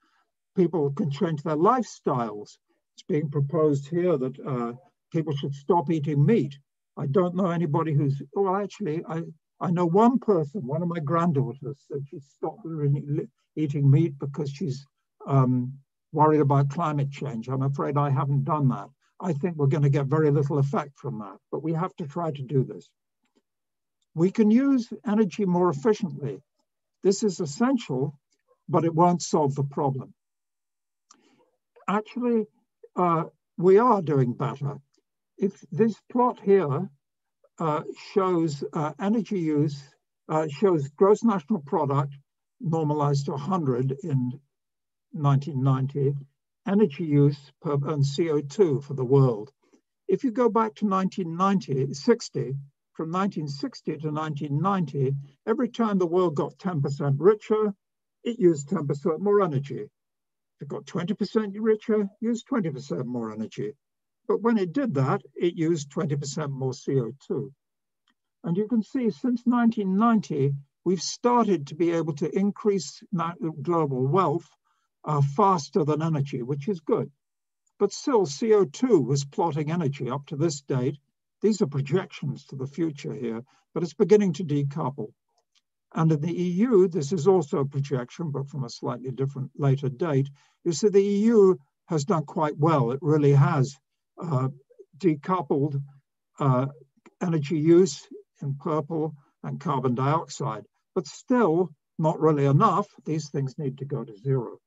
[0.56, 2.58] People can change their lifestyles.
[2.94, 4.72] It's being proposed here that uh,
[5.12, 6.58] people should stop eating meat.
[6.96, 9.22] I don't know anybody who's, well, actually, I,
[9.60, 12.66] I know one person, one of my granddaughters, said she stopped
[13.56, 14.84] eating meat because she's
[15.26, 15.72] um,
[16.12, 17.48] worried about climate change.
[17.48, 18.88] I'm afraid I haven't done that.
[19.20, 22.06] I think we're going to get very little effect from that, but we have to
[22.06, 22.88] try to do this.
[24.14, 26.42] We can use energy more efficiently.
[27.02, 28.18] This is essential,
[28.68, 30.14] but it won't solve the problem.
[31.88, 32.46] Actually,
[32.96, 33.24] uh,
[33.56, 34.76] we are doing better.
[35.38, 36.90] If this plot here
[37.58, 39.82] uh, shows uh, energy use,
[40.28, 42.14] uh, shows gross national product
[42.60, 44.40] normalized to 100 in
[45.12, 46.14] 1990,
[46.66, 49.50] energy use per and CO2 for the world.
[50.08, 52.54] If you go back to 1990, 60,
[53.00, 55.14] from 1960 to 1990,
[55.46, 57.72] every time the world got 10% richer,
[58.24, 59.80] it used 10% more energy.
[59.80, 63.72] If it got 20% richer, used 20% more energy.
[64.28, 67.50] But when it did that, it used 20% more CO2.
[68.44, 70.52] And you can see since 1990,
[70.84, 73.02] we've started to be able to increase
[73.62, 74.50] global wealth
[75.06, 77.10] uh, faster than energy, which is good.
[77.78, 80.98] But still, CO2 was plotting energy up to this date.
[81.40, 85.12] These are projections to the future here, but it's beginning to decouple.
[85.94, 89.88] And in the EU, this is also a projection, but from a slightly different later
[89.88, 90.28] date.
[90.64, 92.92] You see, the EU has done quite well.
[92.92, 93.76] It really has
[94.22, 94.48] uh,
[94.98, 95.82] decoupled
[96.38, 96.66] uh,
[97.20, 98.06] energy use
[98.40, 102.86] in purple and carbon dioxide, but still not really enough.
[103.04, 104.58] These things need to go to zero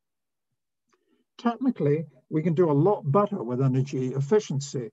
[1.38, 4.90] technically, we can do a lot better with energy efficiency.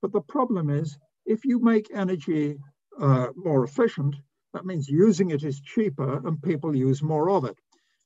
[0.00, 2.58] But the problem is, if you make energy
[3.00, 4.16] uh, more efficient,
[4.52, 7.58] that means using it is cheaper and people use more of it.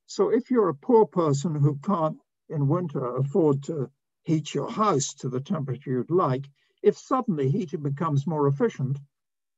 [0.07, 3.91] So if you're a poor person who can't in winter afford to
[4.23, 6.49] heat your house to the temperature you'd like,
[6.83, 8.99] if suddenly heating becomes more efficient,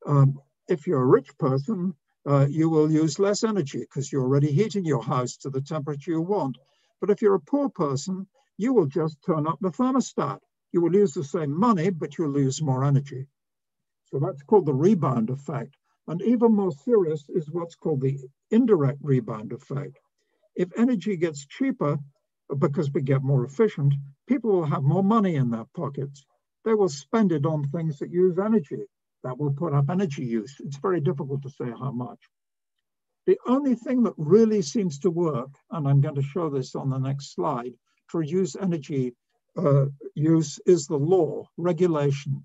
[0.06, 1.94] um, if you're a rich person,
[2.26, 6.12] uh, you will use less energy because you're already heating your house to the temperature
[6.12, 6.56] you want.
[7.00, 10.40] But if you're a poor person, you will just turn up the thermostat.
[10.72, 13.26] You will use the same money, but you'll lose more energy.
[14.10, 15.76] So that's called the rebound effect.
[16.06, 18.18] And even more serious is what's called the
[18.50, 19.98] indirect rebound effect.
[20.56, 21.98] If energy gets cheaper
[22.58, 23.94] because we get more efficient,
[24.26, 26.24] people will have more money in their pockets.
[26.64, 28.84] They will spend it on things that use energy,
[29.22, 30.56] that will put up energy use.
[30.60, 32.18] It's very difficult to say how much.
[33.26, 36.88] The only thing that really seems to work, and I'm going to show this on
[36.88, 37.74] the next slide,
[38.10, 39.14] to reduce energy
[39.56, 42.42] uh, use is the law, regulation.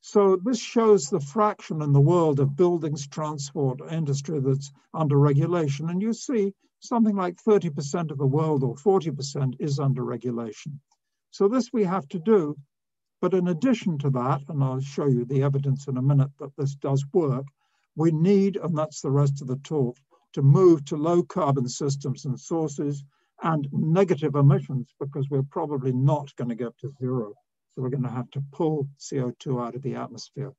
[0.00, 5.90] So this shows the fraction in the world of buildings, transport, industry that's under regulation.
[5.90, 10.80] And you see something like 30% of the world or 40% is under regulation.
[11.30, 12.56] So this we have to do.
[13.20, 16.56] But in addition to that, and I'll show you the evidence in a minute that
[16.56, 17.46] this does work,
[17.96, 19.96] we need, and that's the rest of the talk,
[20.34, 23.04] to move to low carbon systems and sources
[23.42, 27.34] and negative emissions because we're probably not going to get to zero.
[27.78, 30.52] So we're going to have to pull CO2 out of the atmosphere.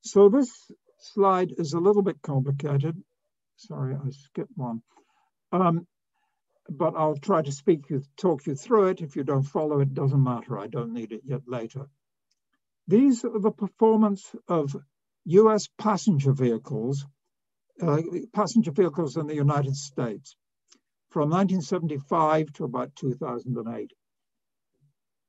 [0.00, 0.50] So this
[0.98, 3.00] slide is a little bit complicated.
[3.58, 4.82] Sorry, I skipped one.
[5.52, 5.86] Um,
[6.68, 9.02] but I'll try to speak you, talk you through it.
[9.02, 10.58] If you don't follow it, doesn't matter.
[10.58, 11.86] I don't need it yet later.
[12.88, 14.74] These are the performance of
[15.26, 17.06] US passenger vehicles,
[17.80, 18.02] uh,
[18.34, 20.34] passenger vehicles in the United States
[21.10, 23.92] from 1975 to about 2008.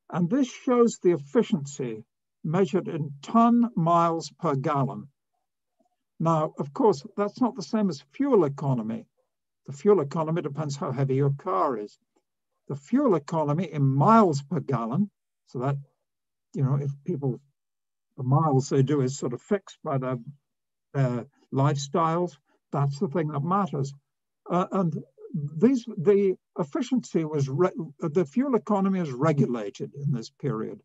[0.09, 2.03] And this shows the efficiency
[2.43, 5.07] measured in ton miles per gallon.
[6.19, 9.05] Now, of course, that's not the same as fuel economy.
[9.65, 11.99] The fuel economy depends how heavy your car is.
[12.67, 15.11] The fuel economy in miles per gallon,
[15.47, 15.75] so that,
[16.53, 17.39] you know, if people
[18.17, 20.17] the miles they do is sort of fixed by their,
[20.93, 22.35] their lifestyles.
[22.71, 23.93] That's the thing that matters.
[24.49, 24.93] Uh, and
[25.33, 30.81] these, the efficiency was, the fuel economy is regulated in this period.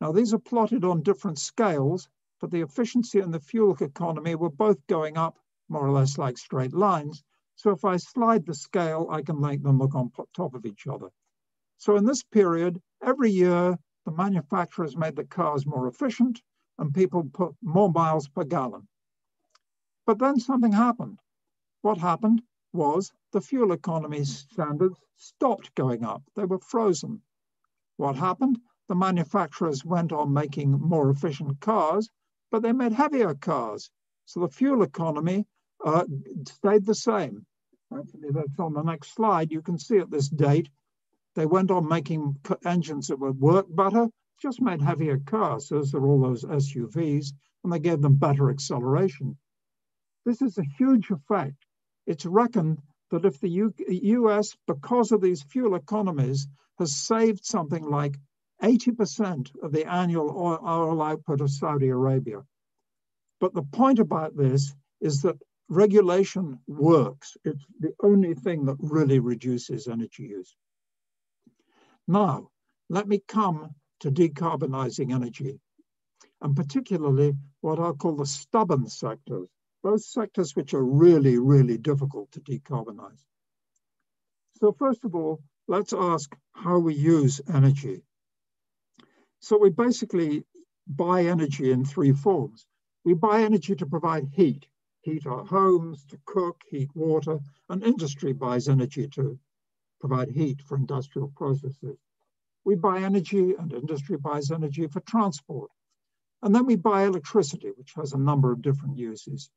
[0.00, 2.08] Now, these are plotted on different scales,
[2.40, 6.38] but the efficiency and the fuel economy were both going up more or less like
[6.38, 7.22] straight lines.
[7.56, 10.86] So if I slide the scale, I can make them look on top of each
[10.86, 11.10] other.
[11.76, 16.40] So in this period, every year, the manufacturers made the cars more efficient
[16.78, 18.88] and people put more miles per gallon.
[20.06, 21.20] But then something happened.
[21.82, 22.42] What happened
[22.72, 26.22] was the fuel economy standards stopped going up.
[26.36, 27.22] They were frozen.
[27.96, 28.58] What happened?
[28.88, 32.08] The manufacturers went on making more efficient cars,
[32.50, 33.90] but they made heavier cars.
[34.24, 35.46] So the fuel economy
[35.84, 36.04] uh,
[36.46, 37.46] stayed the same.
[37.92, 39.50] Actually, that's on the next slide.
[39.50, 40.68] You can see at this date,
[41.34, 44.08] they went on making engines that would work better,
[44.40, 45.68] just made heavier cars.
[45.68, 49.36] Those are all those SUVs, and they gave them better acceleration.
[50.24, 51.66] This is a huge effect.
[52.06, 56.46] It's reckoned that if the U US, because of these fuel economies,
[56.78, 58.18] has saved something like
[58.62, 62.42] 80% of the annual oil, output of Saudi Arabia.
[63.40, 67.36] But the point about this is that regulation works.
[67.44, 70.54] It's the only thing that really reduces energy use.
[72.06, 72.50] Now,
[72.88, 75.60] let me come to decarbonizing energy,
[76.42, 79.48] and particularly what I'll call the stubborn sectors.
[79.82, 83.24] Both sectors which are really, really difficult to decarbonize.
[84.60, 88.02] So first of all, let's ask how we use energy.
[89.40, 90.44] So we basically
[90.86, 92.66] buy energy in three forms.
[93.04, 94.66] We buy energy to provide heat,
[95.00, 97.38] heat our homes, to cook, heat water,
[97.70, 99.38] and industry buys energy to
[100.00, 101.98] provide heat for industrial processes.
[102.64, 105.70] We buy energy and industry buys energy for transport.
[106.42, 109.50] And then we buy electricity, which has a number of different uses.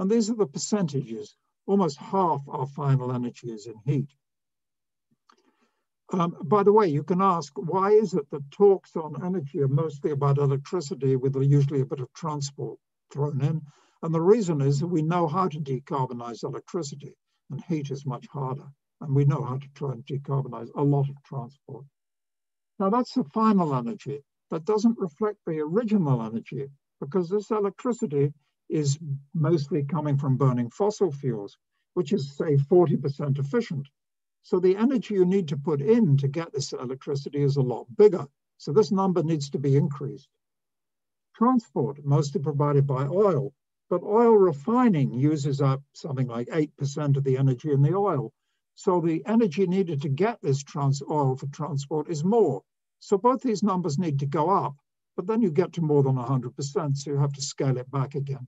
[0.00, 1.36] And these are the percentages.
[1.66, 4.08] Almost half our final energy is in heat.
[6.14, 9.68] Um, by the way, you can ask, why is it that talks on energy are
[9.68, 12.78] mostly about electricity with usually a bit of transport
[13.12, 13.60] thrown in?
[14.02, 17.14] And the reason is that we know how to decarbonize electricity
[17.50, 18.72] and heat is much harder.
[19.02, 21.84] And we know how to try and decarbonize a lot of transport.
[22.78, 24.24] Now that's the final energy.
[24.50, 28.32] That doesn't reflect the original energy because this electricity
[28.70, 28.98] is
[29.34, 31.58] mostly coming from burning fossil fuels,
[31.94, 33.88] which is say 40% efficient.
[34.42, 37.86] So the energy you need to put in to get this electricity is a lot
[37.96, 38.26] bigger.
[38.58, 40.28] So this number needs to be increased.
[41.34, 43.52] Transport, mostly provided by oil,
[43.88, 48.32] but oil refining uses up something like 8% of the energy in the oil.
[48.76, 52.62] So the energy needed to get this trans oil for transport is more.
[53.00, 54.76] So both these numbers need to go up,
[55.16, 58.14] but then you get to more than 100%, so you have to scale it back
[58.14, 58.46] again.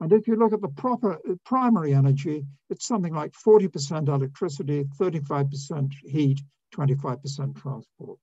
[0.00, 4.84] And if you look at the proper uh, primary energy, it's something like 40% electricity,
[4.98, 6.40] 35% heat,
[6.74, 8.18] 25% transport.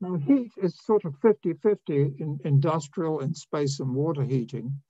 [0.00, 4.80] Now heat is sort of 50-50 in industrial and space and water heating,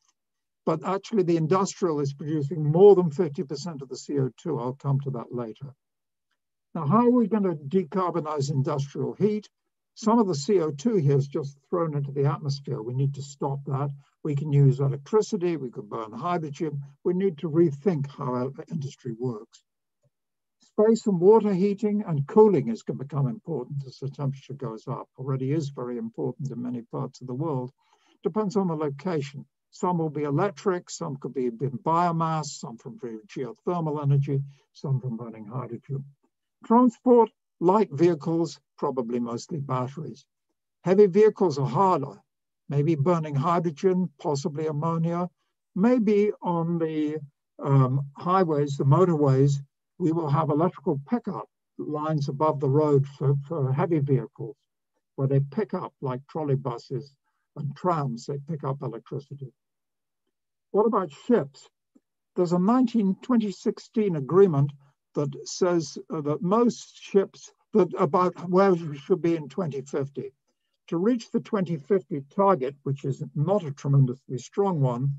[0.65, 4.61] but actually the industrial is producing more than 50% of the CO2.
[4.61, 5.75] I'll come to that later.
[6.75, 9.49] Now, how are we going to decarbonize industrial heat?
[9.95, 12.81] Some of the CO2 here is just thrown into the atmosphere.
[12.81, 13.91] We need to stop that.
[14.25, 16.83] We can use electricity, we can burn hydrogen.
[17.05, 19.63] We need to rethink how our industry works.
[20.61, 24.89] Space and water heating and cooling is going to become important as the temperature goes
[24.89, 25.09] up.
[25.19, 27.73] Already is very important in many parts of the world.
[28.23, 29.45] Depends on the location.
[29.71, 35.47] Some will be electric, some could be biomass, some from geothermal energy, some from burning
[35.47, 36.05] hydrogen.
[36.65, 37.31] Transport,
[37.63, 40.27] light vehicles, probably mostly batteries.
[40.83, 42.21] Heavy vehicles are harder,
[42.69, 45.31] maybe burning hydrogen, possibly ammonia.
[45.77, 47.19] Maybe on the
[47.63, 49.59] um, highways, the motorways,
[49.99, 51.49] we will have electrical pickup
[51.79, 54.57] lines above the road for, for heavy vehicles,
[55.15, 57.15] where they pick up like trolley buses
[57.55, 59.53] and trams, they pick up electricity.
[60.73, 61.69] What about ships?
[62.35, 64.73] There's a 19, 2016 agreement
[65.15, 70.33] that says uh, that most ships that about where we should be in 2050.
[70.89, 75.15] To reach the 2050 target, which is not a tremendously strong one,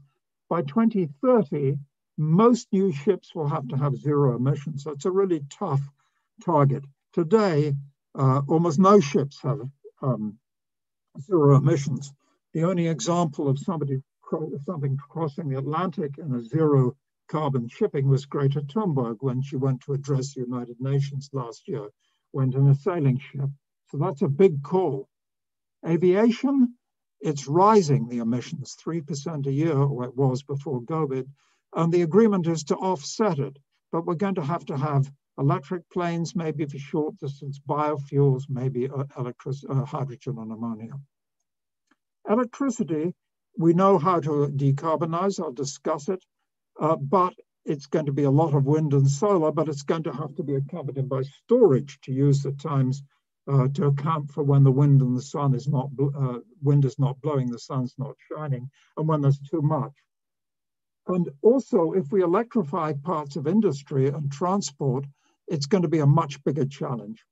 [0.49, 1.77] by 2030,
[2.17, 4.83] most new ships will have to have zero emissions.
[4.83, 5.81] So it's a really tough
[6.45, 6.83] target.
[7.13, 7.73] Today,
[8.13, 9.61] uh, almost no ships have
[10.01, 10.37] um,
[11.19, 12.13] zero emissions.
[12.53, 14.03] The only example of somebody
[14.65, 16.95] something crossing the Atlantic in a zero
[17.27, 21.89] carbon shipping was Greta Thunberg when she went to address the United Nations last year,
[22.31, 23.49] went in a sailing ship.
[23.89, 25.07] So that's a big call.
[25.85, 26.75] Aviation,
[27.21, 31.27] it's rising the emissions 3% a year, or it was before COVID,
[31.75, 33.57] and the agreement is to offset it.
[33.91, 38.89] But we're going to have to have electric planes, maybe for short distance, biofuels, maybe
[38.89, 40.93] uh, electric, uh, hydrogen and ammonia.
[42.29, 43.13] Electricity,
[43.57, 46.23] we know how to decarbonize, I'll discuss it.
[46.79, 47.33] Uh, but
[47.65, 50.35] it's going to be a lot of wind and solar, but it's going to have
[50.35, 53.03] to be accompanied by storage to use at times
[53.47, 56.97] uh, to account for when the wind and the sun is not, uh, wind is
[56.99, 59.93] not blowing, the sun's not shining, and when there's too much.
[61.07, 65.05] And also, if we electrify parts of industry and transport,
[65.47, 67.23] it's going to be a much bigger challenge.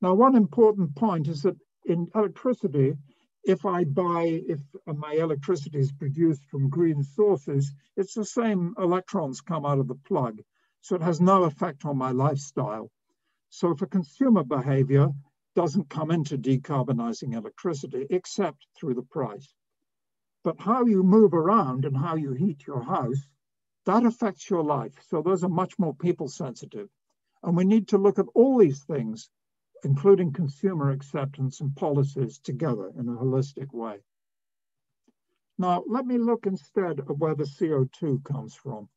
[0.00, 2.94] Now, one important point is that in electricity,
[3.44, 9.40] if I buy, if my electricity is produced from green sources, it's the same electrons
[9.40, 10.40] come out of the plug.
[10.80, 12.90] So it has no effect on my lifestyle.
[13.50, 15.10] So for consumer behavior,
[15.54, 19.52] doesn't come into decarbonizing electricity except through the price.
[20.44, 23.28] But how you move around and how you heat your house,
[23.84, 24.94] that affects your life.
[25.08, 26.88] So those are much more people sensitive.
[27.42, 29.28] And we need to look at all these things
[29.84, 33.98] including consumer acceptance and policies together in a holistic way.
[35.58, 38.88] Now, let me look instead at where the CO2 comes from.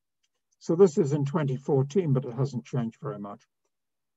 [0.59, 3.41] So this is in 2014, but it hasn't changed very much.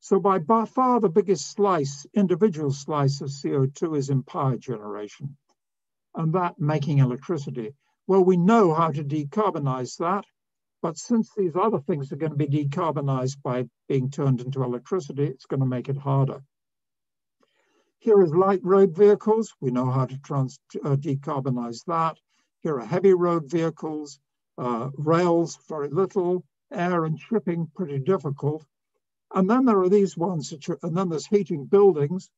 [0.00, 5.36] So by far the biggest slice, individual slice of CO2 is in power generation,
[6.14, 7.74] and that making electricity.
[8.06, 10.24] Well, we know how to decarbonize that,
[10.80, 15.24] but since these other things are going to be decarbonized by being turned into electricity,
[15.24, 16.42] it's going to make it harder.
[18.00, 19.52] Here is light road vehicles.
[19.60, 22.16] We know how to trans, uh, decarbonize that.
[22.60, 24.20] Here are heavy road vehicles,
[24.56, 28.64] uh, rails, very little, air and shipping, pretty difficult.
[29.34, 32.30] And then there are these ones, are, and then there's heating buildings,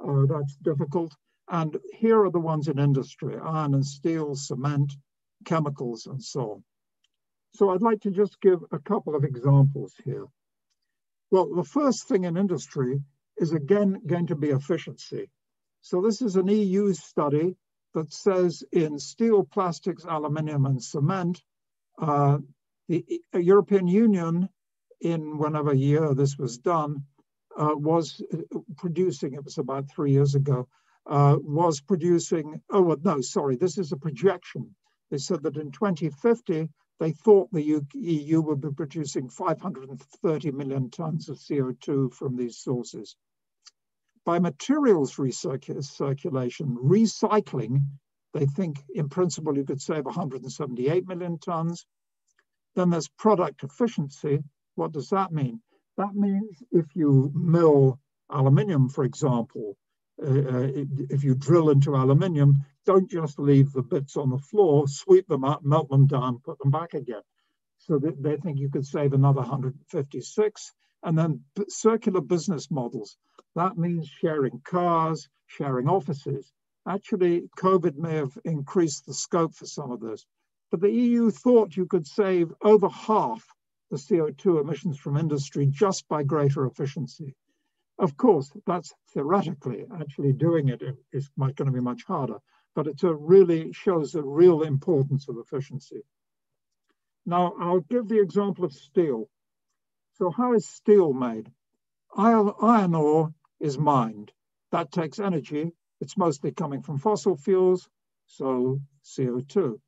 [0.00, 1.14] uh, that's difficult.
[1.48, 4.96] And here are the ones in industry, iron and steel, cement,
[5.44, 6.64] chemicals, and so on.
[7.52, 10.26] So I'd like to just give a couple of examples here.
[11.30, 13.00] Well, the first thing in industry
[13.36, 15.30] is again going to be efficiency.
[15.80, 17.56] So this is an EU study
[17.94, 21.42] that says in steel, plastics, aluminium, and cement,
[21.98, 22.38] uh,
[22.88, 24.48] the European Union,
[25.00, 27.04] in whenever year this was done,
[27.56, 30.66] uh, was uh, producing, it was about three years ago,
[31.06, 34.74] uh, was producing, oh, well, no, sorry, this is a projection.
[35.10, 36.68] They said that in 2050,
[37.00, 43.16] they thought the EU would be producing 530 million tons of CO2 from these sources.
[44.24, 47.84] By materials recirculation, recycling,
[48.32, 51.84] they think in principle you could save 178 million tons.
[52.74, 54.42] Then there's product efficiency.
[54.74, 55.60] What does that mean?
[55.96, 59.76] That means if you mill aluminium, for example,
[60.22, 60.68] uh, uh
[61.10, 65.44] if you drill into aluminium, don't just leave the bits on the floor, sweep them
[65.44, 67.22] up, melt them down, put them back again.
[67.78, 70.72] So that they think you could save another 156.
[71.02, 73.18] And then circular business models.
[73.56, 76.50] That means sharing cars, sharing offices.
[76.88, 80.26] Actually, COVID may have increased the scope for some of this.
[80.70, 83.46] But the EU thought you could save over half
[83.90, 87.36] the CO2 emissions from industry just by greater efficiency.
[87.98, 90.82] Of course, that's theoretically, actually doing it
[91.12, 92.38] is going to be much harder,
[92.74, 96.02] but it uh, really shows the real importance of efficiency.
[97.24, 99.30] Now, I'll give the example of steel.
[100.14, 101.50] So how is steel made?
[102.16, 104.32] Iron, iron ore is mined.
[104.72, 105.72] That takes energy.
[106.00, 107.88] It's mostly coming from fossil fuels,
[108.26, 109.80] so CO2.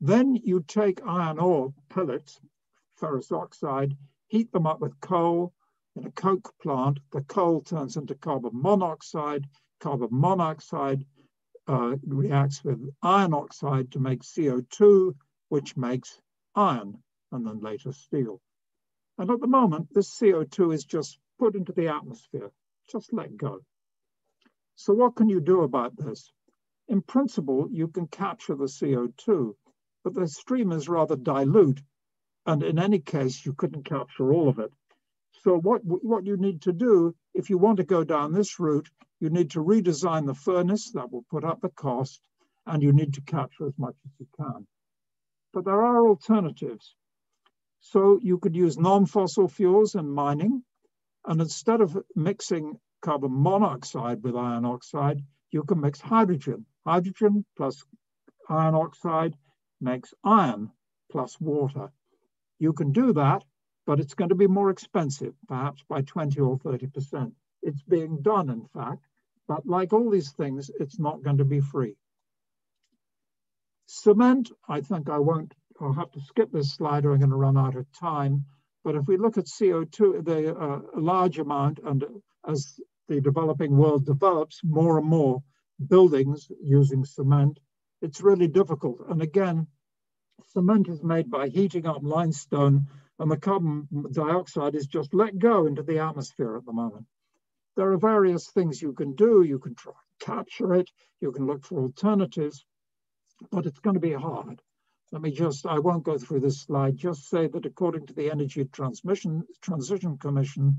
[0.00, 2.40] Then you take iron ore pellets,
[2.94, 3.96] ferrous oxide,
[4.28, 5.52] heat them up with coal,
[5.98, 9.48] in a coke plant, the coal turns into carbon monoxide.
[9.80, 11.04] Carbon monoxide
[11.66, 15.16] uh, reacts with iron oxide to make CO2,
[15.48, 16.20] which makes
[16.54, 18.40] iron and then later steel.
[19.18, 22.52] And at the moment, this CO2 is just put into the atmosphere,
[22.88, 23.60] just let go.
[24.76, 26.32] So what can you do about this?
[26.86, 29.56] In principle, you can capture the CO2,
[30.04, 31.82] but the stream is rather dilute.
[32.46, 34.72] And in any case, you couldn't capture all of it.
[35.42, 38.88] So what, what you need to do, if you want to go down this route,
[39.20, 42.20] you need to redesign the furnace that will put up the cost,
[42.66, 44.66] and you need to capture as much as you can.
[45.52, 46.94] But there are alternatives.
[47.80, 50.64] So you could use non-fossil fuels in mining,
[51.24, 56.66] and instead of mixing carbon monoxide with iron oxide, you can mix hydrogen.
[56.84, 57.84] Hydrogen plus
[58.48, 59.36] iron oxide
[59.80, 60.70] makes iron
[61.10, 61.92] plus water.
[62.58, 63.44] You can do that
[63.88, 67.32] but it's going to be more expensive, perhaps by 20 or 30%.
[67.62, 69.06] It's being done, in fact,
[69.48, 71.96] but like all these things, it's not going to be free.
[73.86, 77.36] Cement, I think I won't, I'll have to skip this slide or I'm going to
[77.36, 78.44] run out of time.
[78.84, 82.04] But if we look at CO2, the uh, large amount, and
[82.46, 82.78] as
[83.08, 85.42] the developing world develops more and more
[85.88, 87.58] buildings using cement,
[88.02, 88.98] it's really difficult.
[89.08, 89.66] And again,
[90.52, 92.88] cement is made by heating up limestone
[93.18, 97.06] and the carbon dioxide is just let go into the atmosphere at the moment.
[97.76, 99.42] There are various things you can do.
[99.42, 100.90] You can try to capture it.
[101.20, 102.64] You can look for alternatives,
[103.50, 104.62] but it's going to be hard.
[105.10, 108.30] Let me just, I won't go through this slide, just say that according to the
[108.30, 110.76] Energy Transmission Transition Commission,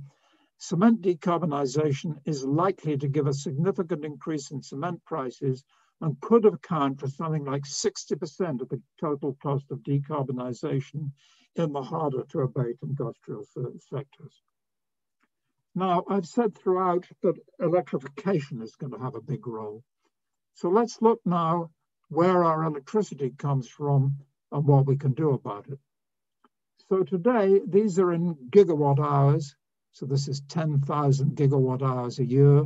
[0.58, 5.64] cement decarbonization is likely to give a significant increase in cement prices
[6.02, 11.12] and could account for something like 60% of the total cost of decarbonization
[11.56, 14.42] in the harder to abate industrial uh, sectors.
[15.76, 19.84] Now, I've said throughout that electrification is going to have a big role.
[20.56, 21.70] So let's look now
[22.10, 24.18] where our electricity comes from
[24.52, 25.80] and what we can do about it.
[26.90, 29.56] So today, these are in gigawatt hours.
[29.92, 32.66] So this is 10,000 gigawatt hours a year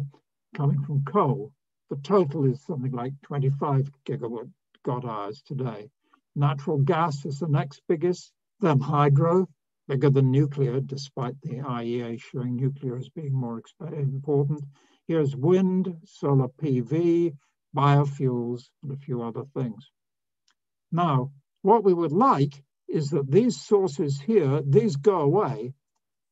[0.55, 1.51] coming from coal.
[1.89, 4.49] The total is something like 25 gigawatt
[4.87, 5.89] hours today.
[6.35, 8.31] Natural gas is the next biggest,
[8.63, 9.47] then hydro,
[9.89, 13.61] bigger than nuclear, despite the IEA showing nuclear as being more
[13.91, 14.63] important.
[15.05, 17.35] Here's wind, solar PV,
[17.75, 19.91] biofuels, and a few other things.
[20.93, 25.73] Now, what we would like is that these sources here, these go away,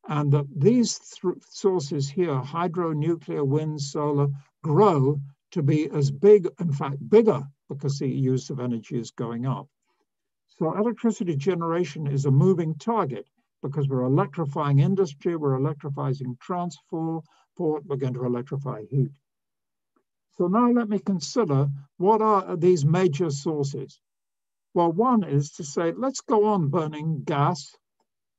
[0.08, 1.00] and that these
[1.50, 4.28] sources here, hydro, nuclear, wind, solar,
[4.64, 5.20] grow
[5.52, 9.68] to be as big, in fact, bigger, because the use of energy is going up.
[10.58, 13.28] So electricity generation is a moving target
[13.62, 17.24] because we're electrifying industry, we're electrifying transport,
[17.58, 19.12] we're going to electrify heat.
[20.38, 24.00] So now let me consider what are these major sources?
[24.74, 27.76] Well, one is to say, let's go on burning gas,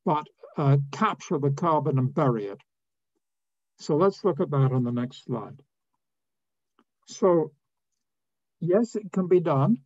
[0.05, 2.61] but uh, capture the carbon and bury it.
[3.79, 5.61] So let's look at that on the next slide.
[7.07, 7.53] So
[8.61, 9.79] yes, it can be done.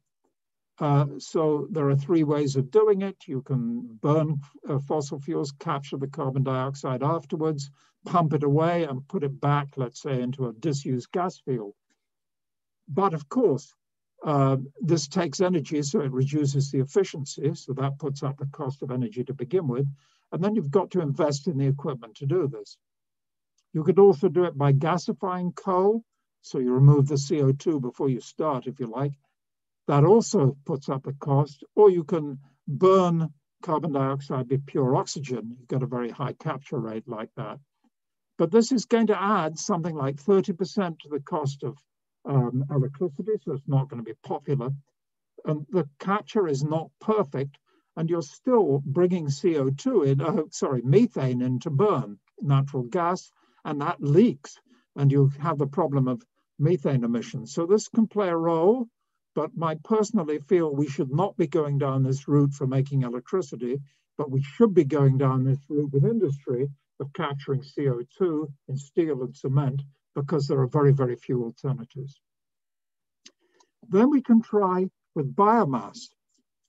[0.78, 3.16] Uh, so there are three ways of doing it.
[3.26, 7.70] You can burn uh, fossil fuels, capture the carbon dioxide afterwards,
[8.04, 11.74] pump it away and put it back, let's say, into a disused gas field.
[12.88, 13.74] But of course,
[14.24, 17.54] uh, this takes energy, so it reduces the efficiency.
[17.54, 19.86] So that puts up the cost of energy to begin with.
[20.32, 22.76] And then you've got to invest in the equipment to do this.
[23.72, 26.02] You could also do it by gasifying coal.
[26.42, 29.12] So you remove the CO2 before you start, if you like.
[29.86, 31.64] That also puts up a cost.
[31.74, 33.32] Or you can burn
[33.62, 35.56] carbon dioxide with pure oxygen.
[35.58, 37.58] You get a very high capture rate like that.
[38.38, 41.78] But this is going to add something like 30% to the cost of
[42.26, 44.70] um, electricity, so it's not going to be popular.
[45.44, 47.58] And the capture is not perfect,
[47.96, 53.30] and you're still bringing CO2 in, uh, sorry, methane in to burn natural gas,
[53.64, 54.58] and that leaks,
[54.96, 56.22] and you have the problem of
[56.58, 57.54] methane emissions.
[57.54, 58.88] So this can play a role,
[59.36, 63.82] but I personally feel we should not be going down this route for making electricity,
[64.16, 66.70] but we should be going down this route with industry
[67.00, 69.82] of capturing CO2 in steel and cement
[70.14, 72.18] because there are very, very few alternatives.
[73.86, 76.08] Then we can try with biomass.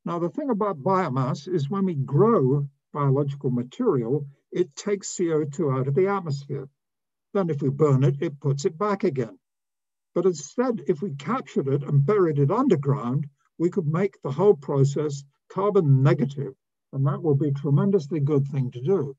[0.04, 5.88] Now, the thing about biomass is when we grow biological material, it takes CO2 out
[5.88, 6.68] of the atmosphere.
[7.34, 9.40] Then if we burn it, it puts it back again.
[10.18, 13.28] But instead, if we captured it and buried it underground,
[13.60, 16.56] we could make the whole process carbon negative,
[16.92, 19.16] and that will be a tremendously good thing to do.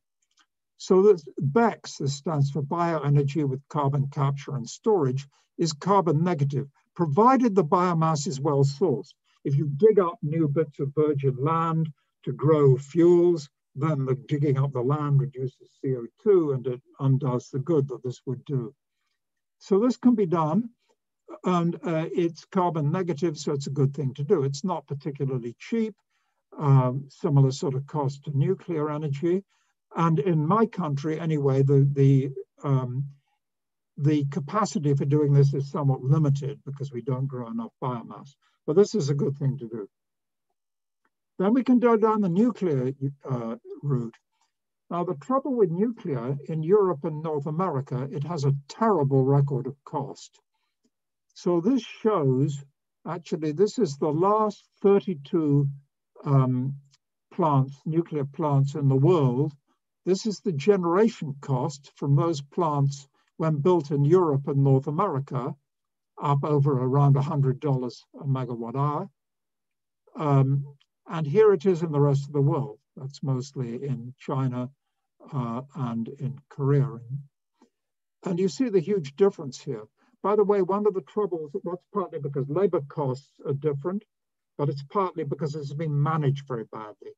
[0.76, 6.68] So this BECCS, this stands for bioenergy with carbon capture and storage, is carbon negative,
[6.96, 9.14] provided the biomass is well sourced.
[9.44, 11.92] If you dig up new bits of virgin land
[12.24, 17.60] to grow fuels, then the digging up the land reduces CO2 and it undoes the
[17.60, 18.74] good that this would do.
[19.60, 20.70] So this can be done
[21.44, 24.44] and uh, it's carbon negative, so it's a good thing to do.
[24.44, 25.94] It's not particularly cheap,
[26.58, 29.44] um, similar sort of cost to nuclear energy,
[29.96, 32.30] and in my country, anyway, the, the,
[32.62, 33.04] um,
[33.96, 38.34] the capacity for doing this is somewhat limited because we don't grow enough biomass.
[38.66, 39.88] But this is a good thing to do.
[41.38, 42.92] Then we can go down the nuclear
[43.28, 44.16] uh, route.
[44.90, 49.66] Now, the trouble with nuclear in Europe and North America, it has a terrible record
[49.66, 50.40] of cost.
[51.42, 52.52] So this shows,
[53.06, 55.68] actually, this is the last 32
[56.24, 56.74] um,
[57.32, 59.52] plants, nuclear plants in the world
[60.08, 65.54] this is the generation cost from those plants when built in Europe and North America,
[66.16, 69.10] up over around $100 a megawatt hour.
[70.16, 70.64] Um,
[71.06, 72.78] and here it is in the rest of the world.
[72.96, 74.70] That's mostly in China
[75.30, 77.00] uh, and in Korea.
[78.24, 79.84] And you see the huge difference here.
[80.20, 84.04] By the way, one of the troubles, that's partly because labor costs are different,
[84.56, 87.12] but it's partly because it's been managed very badly.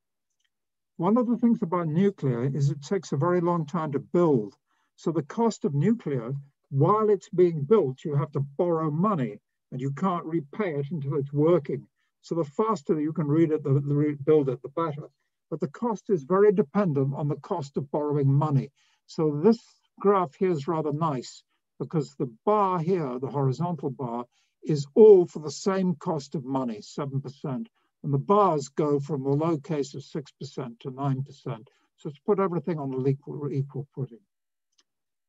[0.99, 4.55] One of the things about nuclear is it takes a very long time to build.
[4.97, 6.35] So the cost of nuclear,
[6.69, 9.41] while it's being built, you have to borrow money
[9.73, 11.89] and you can't repay it until it's working.
[12.21, 15.09] So the faster you can read it, the, the build it, the better.
[15.49, 18.71] But the cost is very dependent on the cost of borrowing money.
[19.07, 19.59] So this
[19.99, 21.43] graph here is rather nice
[21.81, 24.27] because the bar here, the horizontal bar,
[24.63, 27.67] is all for the same cost of money, 7%
[28.03, 31.69] and the bars go from the low case of 6% to 9%.
[31.97, 34.21] So it's put everything on an equal, equal footing.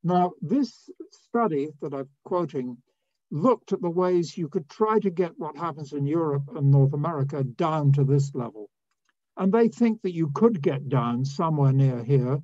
[0.03, 2.77] Now, this study that I'm quoting
[3.29, 6.93] looked at the ways you could try to get what happens in Europe and North
[6.93, 8.69] America down to this level.
[9.37, 12.39] And they think that you could get down somewhere near here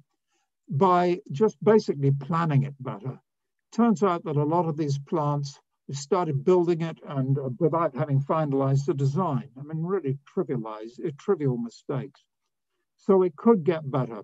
[0.70, 3.20] by just basically planning it better.
[3.78, 7.96] Turns out that a lot of these plants we started building it and uh, without
[7.96, 9.50] having finalized the design.
[9.60, 12.24] I mean, really trivialized, uh, trivial mistakes.
[12.98, 14.24] So it could get better.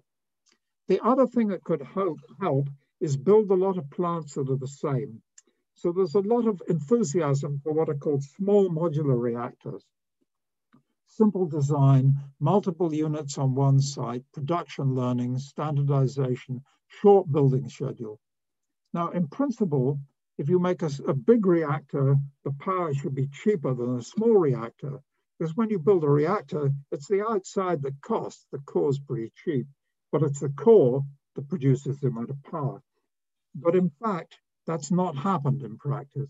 [0.89, 2.69] The other thing that could help, help
[3.01, 5.21] is build a lot of plants that are the same.
[5.75, 9.85] So there's a lot of enthusiasm for what are called small modular reactors.
[11.07, 18.19] simple design, multiple units on one site, production learning, standardization, short building schedule.
[18.93, 19.99] Now, in principle,
[20.37, 24.35] if you make a, a, big reactor, the power should be cheaper than a small
[24.35, 24.99] reactor.
[25.37, 28.45] Because when you build a reactor, it's the outside that costs.
[28.51, 29.65] The core is pretty cheap,
[30.11, 31.03] but it's the core
[31.35, 32.81] that produces the amount of power.
[33.55, 34.37] But in fact,
[34.67, 36.29] that's not happened in practice.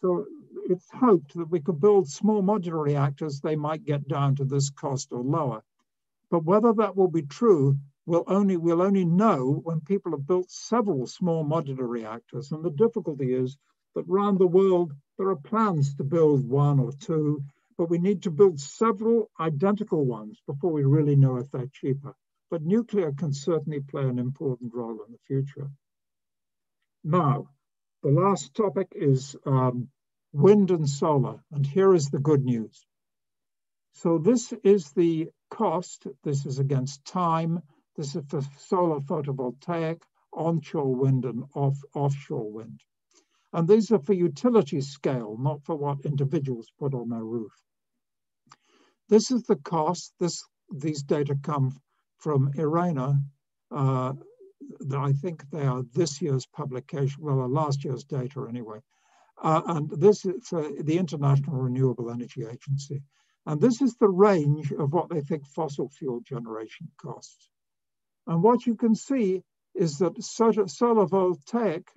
[0.00, 0.26] So
[0.68, 4.70] it's hoped that we could build small modular reactors, they might get down to this
[4.70, 5.62] cost or lower.
[6.30, 7.78] But whether that will be true
[8.10, 12.50] we'll only, we'll only know when people have built several small modular reactors.
[12.50, 13.56] And the difficulty is
[13.94, 17.44] that around the world, there are plans to build one or two,
[17.78, 22.16] but we need to build several identical ones before we really know if they're cheaper.
[22.50, 25.70] But nuclear can certainly play an important role in the future.
[27.04, 27.50] Now,
[28.02, 29.88] the last topic is um,
[30.32, 31.44] wind and solar.
[31.52, 32.84] And here is the good news.
[33.92, 36.08] So this is the cost.
[36.24, 37.62] This is against time.
[38.00, 40.00] This is for solar photovoltaic,
[40.32, 42.80] onshore wind and off, offshore wind.
[43.52, 47.52] And these are for utility scale, not for what individuals put on their roof.
[49.10, 50.14] This is the cost.
[50.18, 50.42] This,
[50.74, 51.78] these data come
[52.16, 53.22] from IRENA.
[53.70, 54.14] Uh,
[54.96, 58.78] I think they are this year's publication, well, last year's data anyway.
[59.42, 63.02] Uh, and this is the International Renewable Energy Agency.
[63.44, 67.50] And this is the range of what they think fossil fuel generation costs.
[68.26, 69.42] And what you can see
[69.74, 71.88] is that solar voltaic,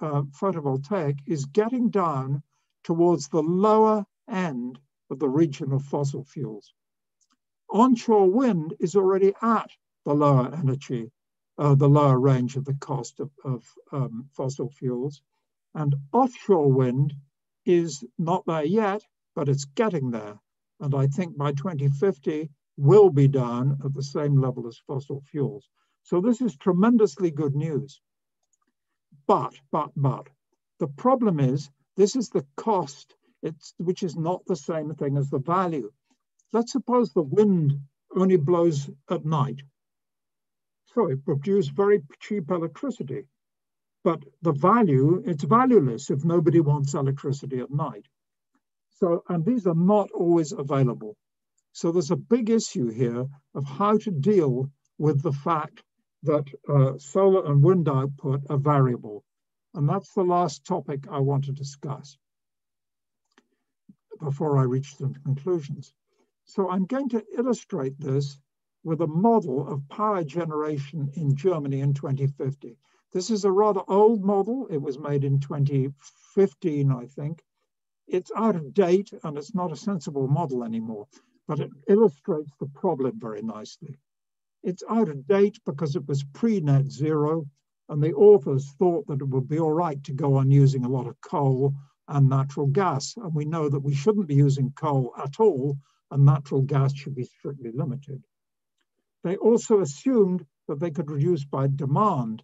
[0.00, 2.42] uh, photovoltaic is getting down
[2.84, 4.78] towards the lower end
[5.10, 6.72] of the region of fossil fuels.
[7.70, 9.70] Onshore wind is already at
[10.04, 11.10] the lower energy,
[11.58, 15.22] uh, the lower range of the cost of, of um, fossil fuels.
[15.74, 17.14] And offshore wind
[17.64, 19.02] is not there yet,
[19.34, 20.38] but it's getting there.
[20.80, 25.68] And I think by 2050, will be done at the same level as fossil fuels.
[26.02, 28.00] So this is tremendously good news.
[29.26, 30.28] But, but, but,
[30.80, 35.30] the problem is this is the cost, it's, which is not the same thing as
[35.30, 35.90] the value.
[36.52, 37.78] Let's suppose the wind
[38.14, 39.62] only blows at night.
[40.94, 43.26] So it produces very cheap electricity.
[44.04, 48.06] But the value, it's valueless if nobody wants electricity at night.
[48.90, 51.16] So, and these are not always available.
[51.76, 55.82] So there's a big issue here of how to deal with the fact
[56.22, 59.24] that uh, solar and wind output are variable.
[59.74, 62.16] And that's the last topic I want to discuss
[64.20, 65.92] before I reach the conclusions.
[66.44, 68.38] So I'm going to illustrate this
[68.84, 72.78] with a model of power generation in Germany in 2050.
[73.12, 74.68] This is a rather old model.
[74.70, 77.42] It was made in 2015, I think.
[78.06, 81.08] It's out of date and it's not a sensible model anymore
[81.46, 83.98] but it illustrates the problem very nicely.
[84.62, 87.46] It's out of date because it was pre-net zero,
[87.88, 90.88] and the authors thought that it would be all right to go on using a
[90.88, 91.74] lot of coal
[92.08, 93.14] and natural gas.
[93.16, 95.76] And we know that we shouldn't be using coal at all,
[96.10, 98.24] and natural gas should be strictly limited.
[99.22, 102.42] They also assumed that they could reduce by demand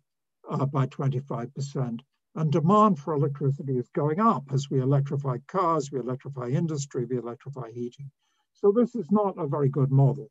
[0.49, 2.01] uh, by 25%.
[2.37, 7.19] And demand for electricity is going up as we electrify cars, we electrify industry, we
[7.19, 8.11] electrify heating.
[8.55, 10.31] So this is not a very good model.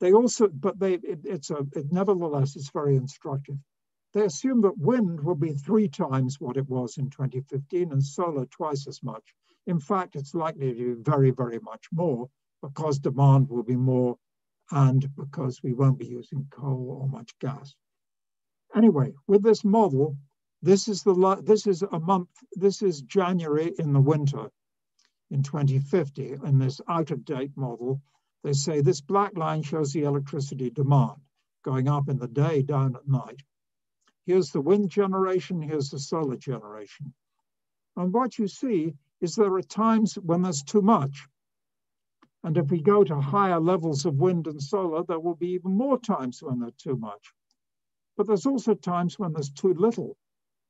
[0.00, 3.56] They also, but they, it, it's a, it, nevertheless, it's very instructive.
[4.12, 8.46] They assume that wind will be three times what it was in 2015 and solar
[8.46, 9.34] twice as much.
[9.66, 12.28] In fact, it's likely to be very, very much more
[12.62, 14.16] because demand will be more
[14.70, 17.74] and because we won't be using coal or much gas.
[18.74, 20.16] Anyway, with this model,
[20.62, 24.50] this is the this is a month, this is January in the winter
[25.30, 28.00] in 2050 in this out of date model.
[28.42, 31.20] They say this black line shows the electricity demand
[31.64, 33.42] going up in the day, down at night.
[34.26, 37.14] Here's the wind generation, here's the solar generation.
[37.96, 41.26] And what you see is there are times when there's too much.
[42.42, 45.72] And if we go to higher levels of wind and solar, there will be even
[45.72, 47.32] more times when there's too much.
[48.16, 50.16] But there's also times when there's too little.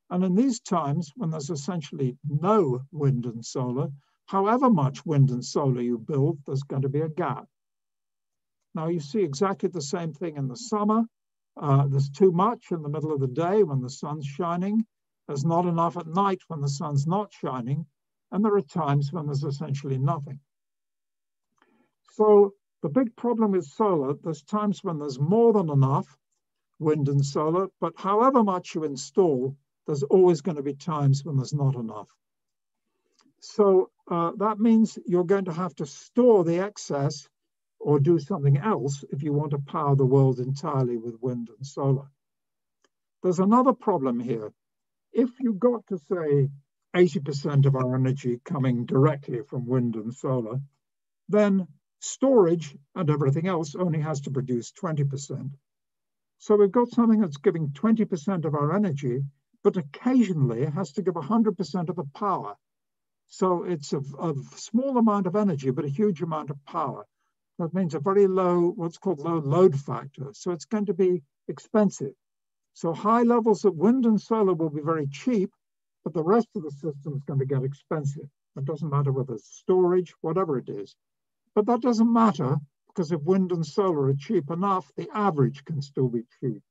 [0.09, 3.91] And in these times, when there's essentially no wind and solar,
[4.25, 7.47] however much wind and solar you build, there's going to be a gap.
[8.73, 11.03] Now you see exactly the same thing in the summer.
[11.57, 14.85] Uh, there's too much in the middle of the day when the sun's shining.
[15.27, 17.85] There's not enough at night when the sun's not shining.
[18.31, 20.39] And there are times when there's essentially nothing.
[22.11, 26.17] So the big problem with solar, there's times when there's more than enough
[26.79, 29.55] wind and solar, but however much you install,
[29.85, 32.09] there's always going to be times when there's not enough.
[33.45, 37.29] So uh, that means you're going to have to store the excess
[37.79, 41.65] or do something else if you want to power the world entirely with wind and
[41.65, 42.07] solar.
[43.21, 44.51] There's another problem here.
[45.13, 46.49] If you got to say
[46.95, 50.59] 80% of our energy coming directly from wind and solar,
[51.29, 51.67] then
[51.99, 55.51] storage and everything else only has to produce 20%.
[56.39, 59.23] So we've got something that's giving 20% of our energy,
[59.63, 62.55] but occasionally has to give 100% of the power.
[63.27, 67.05] So it's a, a, small amount of energy, but a huge amount of power.
[67.59, 70.29] That means a very low, what's called low load factor.
[70.33, 72.13] So it's going to be expensive.
[72.73, 75.51] So high levels of wind and solar will be very cheap,
[76.03, 78.29] but the rest of the system is going to get expensive.
[78.57, 80.95] It doesn't matter whether it's storage, whatever it is.
[81.55, 82.57] But that doesn't matter
[82.87, 86.61] because if wind and solar are cheap enough, the average can still be cheap.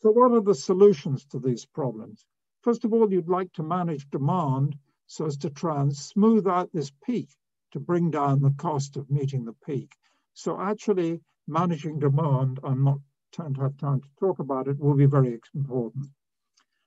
[0.00, 2.26] So what are the solutions to these problems?
[2.62, 4.76] First of all, you'd like to manage demand
[5.10, 7.28] so as to try and smooth out this peak
[7.72, 9.92] to bring down the cost of meeting the peak.
[10.34, 13.00] So actually managing demand, I'm not
[13.32, 16.06] to have time to talk about it, will be very important.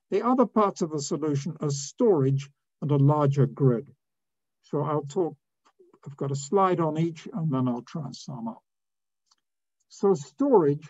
[0.10, 2.50] The other parts of the solution are storage
[2.82, 3.94] and a larger grid.
[4.62, 5.36] So I'll talk,
[6.06, 8.64] I've got a slide on each and then I'll try and sum up.
[9.90, 10.88] So storage,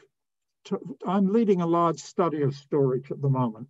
[0.65, 3.69] to, I'm leading a large study of storage at the moment.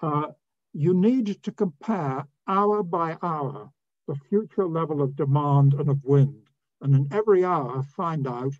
[0.00, 0.28] Uh,
[0.76, 3.70] you need to compare hour by hour
[4.08, 6.48] the future level of demand and of wind.
[6.82, 8.52] And in every hour, find out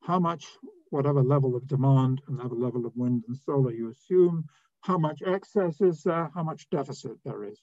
[0.00, 0.44] how much,
[0.90, 4.44] whatever level of demand and whatever level of wind and solar you assume,
[4.80, 7.62] how much excess is there, how much deficit there is.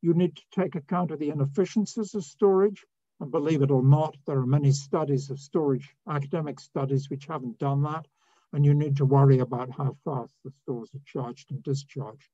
[0.00, 2.86] You need to take account of the inefficiencies of storage.
[3.18, 7.58] And believe it or not, there are many studies of storage, academic studies, which haven't
[7.58, 8.06] done that.
[8.52, 12.30] And you need to worry about how fast the stores are charged and discharged.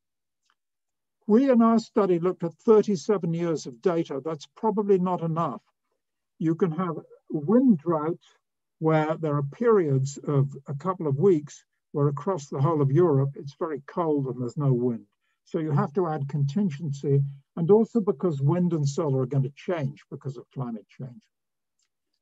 [1.27, 4.21] We in our study looked at 37 years of data.
[4.23, 5.63] That's probably not enough.
[6.39, 6.97] You can have
[7.31, 8.21] wind drought
[8.79, 13.31] where there are periods of a couple of weeks where across the whole of Europe
[13.37, 15.07] it's very cold and there's no wind.
[15.45, 17.23] So you have to add contingency
[17.57, 21.23] and also because wind and solar are going to change because of climate change.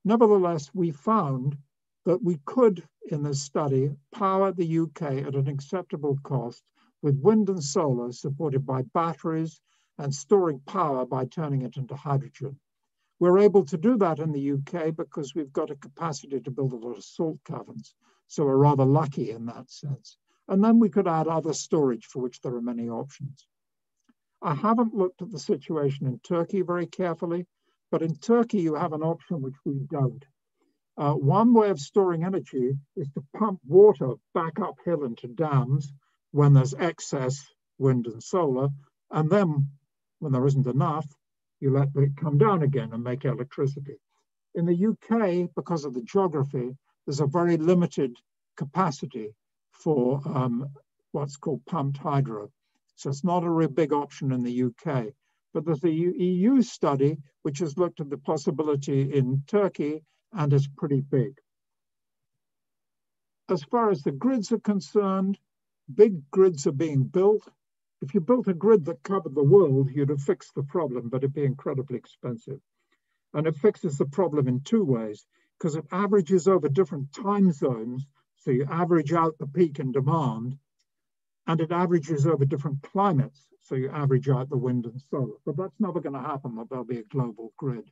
[0.04, 1.56] Nevertheless, we found
[2.04, 6.62] that we could, in this study, power the UK at an acceptable cost
[7.02, 9.60] with wind and solar supported by batteries
[9.98, 12.58] and storing power by turning it into hydrogen.
[13.18, 16.72] We're able to do that in the UK because we've got a capacity to build
[16.72, 17.94] a lot of salt caverns.
[18.28, 20.16] So we're rather lucky in that sense.
[20.48, 23.46] And then we could add other storage for which there are many options.
[24.40, 27.46] I haven't looked at the situation in Turkey very carefully,
[27.90, 30.24] but in Turkey you have an option which we don't.
[30.96, 35.92] Uh, one way of storing energy is to pump water back uphill into dams
[36.32, 37.46] when there's excess
[37.78, 38.68] wind and solar.
[39.10, 39.68] And then
[40.18, 41.06] when there isn't enough,
[41.60, 43.96] you let it come down again and make electricity.
[44.54, 46.76] In the UK, because of the geography,
[47.06, 48.16] there's a very limited
[48.56, 49.34] capacity
[49.70, 50.68] for um,
[51.12, 52.50] what's called pumped hydro.
[52.96, 55.12] So it's not a big option in the UK.
[55.54, 60.02] But there's a EU study which has looked at the possibility in Turkey
[60.32, 61.38] and is pretty big.
[63.50, 65.38] As far as the grids are concerned,
[65.94, 67.48] big grids are being built.
[68.00, 71.18] If you built a grid that covered the world, you'd have fixed the problem, but
[71.18, 72.60] it'd be incredibly expensive.
[73.34, 75.24] And it fixes the problem in two ways,
[75.58, 78.06] because it averages over different time zones.
[78.36, 80.58] So you average out the peak in demand,
[81.46, 83.40] and it averages over different climates.
[83.60, 85.38] So you average out the wind and solar.
[85.46, 87.88] But that's never going to happen, that there'll be a global grid.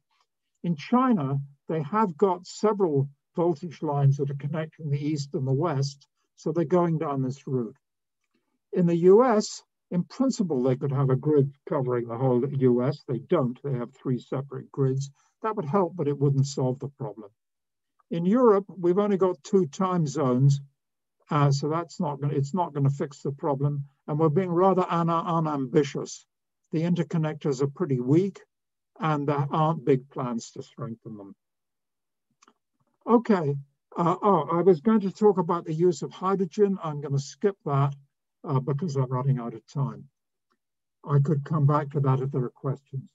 [0.65, 1.39] In China,
[1.69, 6.09] they have got several voltage lines that are connecting the east and the west.
[6.35, 7.77] So they're going down this route.
[8.73, 13.03] In the US, in principle, they could have a grid covering the whole US.
[13.09, 13.61] They don't.
[13.63, 15.11] They have three separate grids.
[15.43, 17.31] That would help, but it wouldn't solve the problem.
[18.11, 20.61] In Europe, we've only got two time zones,
[21.31, 22.35] uh, so that's not going.
[22.35, 26.27] It's not going to fix the problem, and we're being rather un unambitious.
[26.71, 28.41] The interconnectors are pretty weak,
[29.01, 31.35] and there aren't big plans to strengthen them.
[33.07, 33.57] Okay.
[33.97, 36.79] Uh, oh, I was going to talk about the use of hydrogen.
[36.81, 37.93] I'm going to skip that
[38.45, 40.09] uh, because I'm running out of time.
[41.05, 43.09] I could come back to that if there are questions.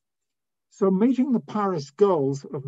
[0.70, 2.64] So meeting the Paris goals of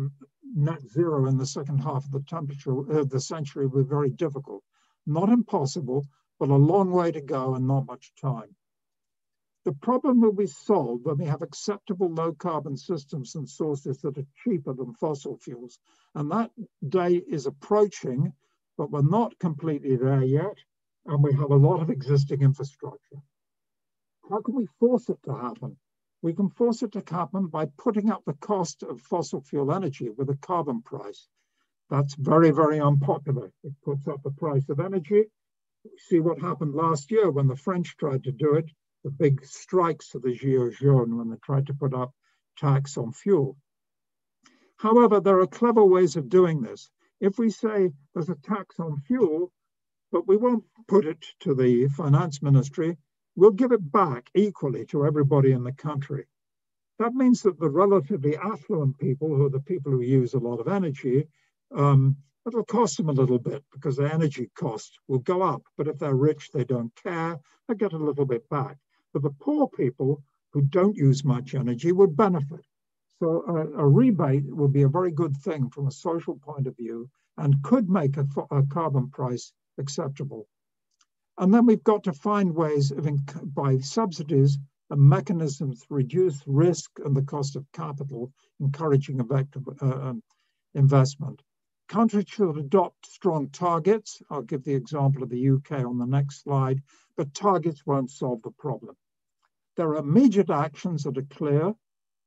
[0.54, 3.88] net zero in the second half of the temperature of uh, the century will be
[3.88, 4.62] very difficult.
[5.06, 6.06] Not impossible,
[6.38, 8.54] but a long way to go and not much time.
[9.64, 14.16] The problem will be solved when we have acceptable low carbon systems and sources that
[14.16, 15.78] are cheaper than fossil fuels.
[16.14, 16.50] And that
[16.88, 18.32] day is approaching,
[18.78, 20.56] but we're not completely there yet
[21.08, 23.16] and we have a lot of existing infrastructure.
[24.30, 25.76] How can we force it to happen?
[26.20, 30.10] We can force it to happen by putting up the cost of fossil fuel energy
[30.10, 31.26] with a carbon price.
[31.88, 33.50] That's very, very unpopular.
[33.64, 35.24] It puts up the price of energy.
[35.96, 38.66] See what happened last year when the French tried to do it,
[39.02, 42.12] the big strikes of the Gilets jaunes when they tried to put up
[42.58, 43.56] tax on fuel.
[44.76, 46.90] However, there are clever ways of doing this.
[47.20, 49.50] If we say there's a tax on fuel,
[50.10, 52.96] but we won't put it to the finance ministry,
[53.36, 56.26] we'll give it back equally to everybody in the country.
[56.98, 60.58] That means that the relatively affluent people, who are the people who use a lot
[60.58, 61.28] of energy,
[61.74, 65.62] um, it'll cost them a little bit because the energy cost will go up.
[65.76, 67.38] But if they're rich, they don't care,
[67.68, 68.78] they get a little bit back.
[69.12, 72.64] But the poor people who don't use much energy would benefit.
[73.20, 76.76] So a, a rebate would be a very good thing from a social point of
[76.76, 80.46] view and could make a, a carbon price acceptable.
[81.38, 83.08] And then we've got to find ways of,
[83.54, 84.58] by subsidies
[84.90, 90.22] and mechanisms to reduce risk and the cost of capital, encouraging effective uh, um,
[90.74, 91.42] investment.
[91.88, 94.20] Countries should adopt strong targets.
[94.30, 96.82] I'll give the example of the UK on the next slide,
[97.16, 98.96] but targets won't solve the problem.
[99.76, 101.74] There are immediate actions that are clear,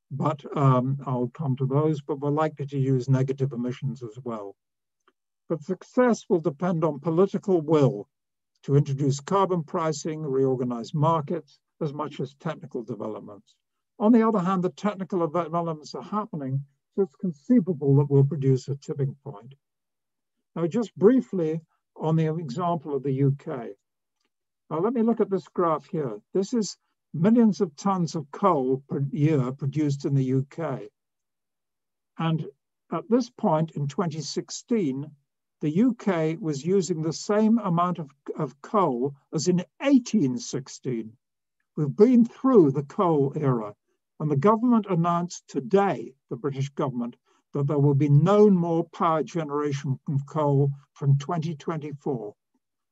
[0.10, 4.56] but um, I'll come to those, but we're likely to use negative emissions as well.
[5.52, 8.08] But success will depend on political will
[8.64, 13.58] to introduce carbon pricing, reorganize markets, as much as technical developments.
[14.00, 16.64] On the other hand, the technical developments are happening,
[16.96, 19.56] so it's conceivable that we'll produce a tipping point.
[20.56, 21.60] Now, just briefly
[21.98, 23.72] on the example of the UK.
[24.70, 26.22] Now, let me look at this graph here.
[26.34, 26.78] This is
[27.14, 30.84] millions of tons of coal per year produced in the UK.
[32.18, 32.48] And
[32.94, 35.12] at this point in 2016,
[35.62, 41.16] the UK was using the same amount of, of coal as in 1816.
[41.78, 43.76] We've been through the coal era,
[44.20, 47.16] and the government announced today, the British government,
[47.54, 52.34] that there will be no more power generation from coal from 2024.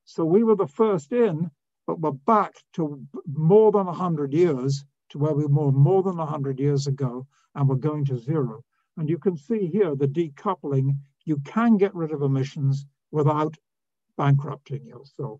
[0.05, 1.49] So we were the first in,
[1.87, 6.59] but we're back to more than 100 years to where we were more than 100
[6.59, 8.63] years ago, and we're going to zero.
[8.95, 10.97] And you can see here the decoupling
[11.29, 13.55] you can get rid of emissions without
[14.17, 15.39] bankrupting yourself.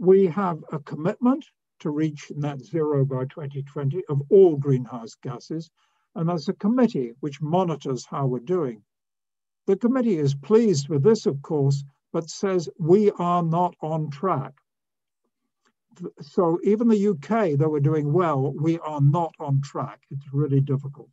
[0.00, 1.46] We have a commitment
[1.78, 5.70] to reach net zero by 2020 of all greenhouse gases,
[6.16, 8.82] and there's a committee which monitors how we're doing.
[9.66, 14.54] The committee is pleased with this, of course, but says we are not on track.
[16.22, 20.00] So even the UK, though we're doing well, we are not on track.
[20.10, 21.10] It's really difficult.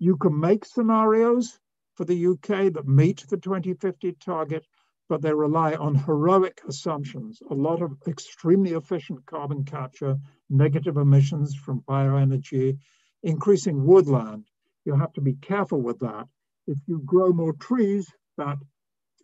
[0.00, 1.60] You can make scenarios
[2.00, 4.66] for the UK that meet the 2050 target,
[5.10, 10.16] but they rely on heroic assumptions, a lot of extremely efficient carbon capture,
[10.48, 12.78] negative emissions from bioenergy,
[13.22, 14.46] increasing woodland.
[14.86, 16.26] You have to be careful with that.
[16.66, 18.56] If you grow more trees, that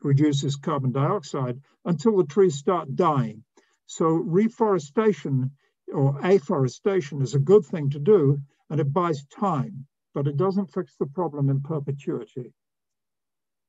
[0.03, 3.43] reduces carbon dioxide until the trees start dying.
[3.87, 5.53] So reforestation
[5.91, 10.75] or afforestation is a good thing to do and it buys time, but it doesn't
[10.75, 12.53] fix the problem in perpetuity.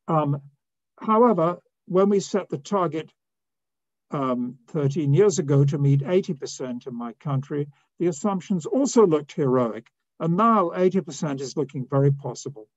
[0.07, 0.41] Um,
[0.99, 3.11] however, when we set the target
[4.11, 7.67] um, 13 years ago to meet 80% in my country,
[7.99, 9.87] the assumptions also looked heroic.
[10.19, 12.67] And now 80% is looking very possible.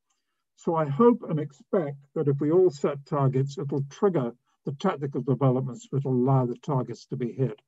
[0.57, 4.33] So I hope and expect that if we all set targets, it'll trigger
[4.67, 7.63] the technical developments that will allow the targets to be hit.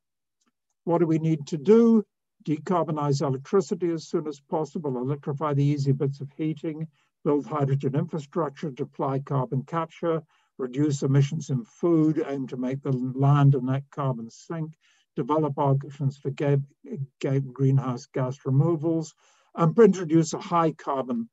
[0.85, 2.05] What do we need to do?
[2.45, 6.89] Decarbonize electricity as soon as possible, electrify the easy bits of heating,
[7.25, 10.23] build hydrogen infrastructure to apply carbon capture,
[10.59, 14.73] reduce emissions in food, aim to make the land and net carbon sink,
[15.17, 16.31] develop options for
[17.53, 19.15] greenhouse gas removals,
[19.55, 21.29] and introduce a high carbon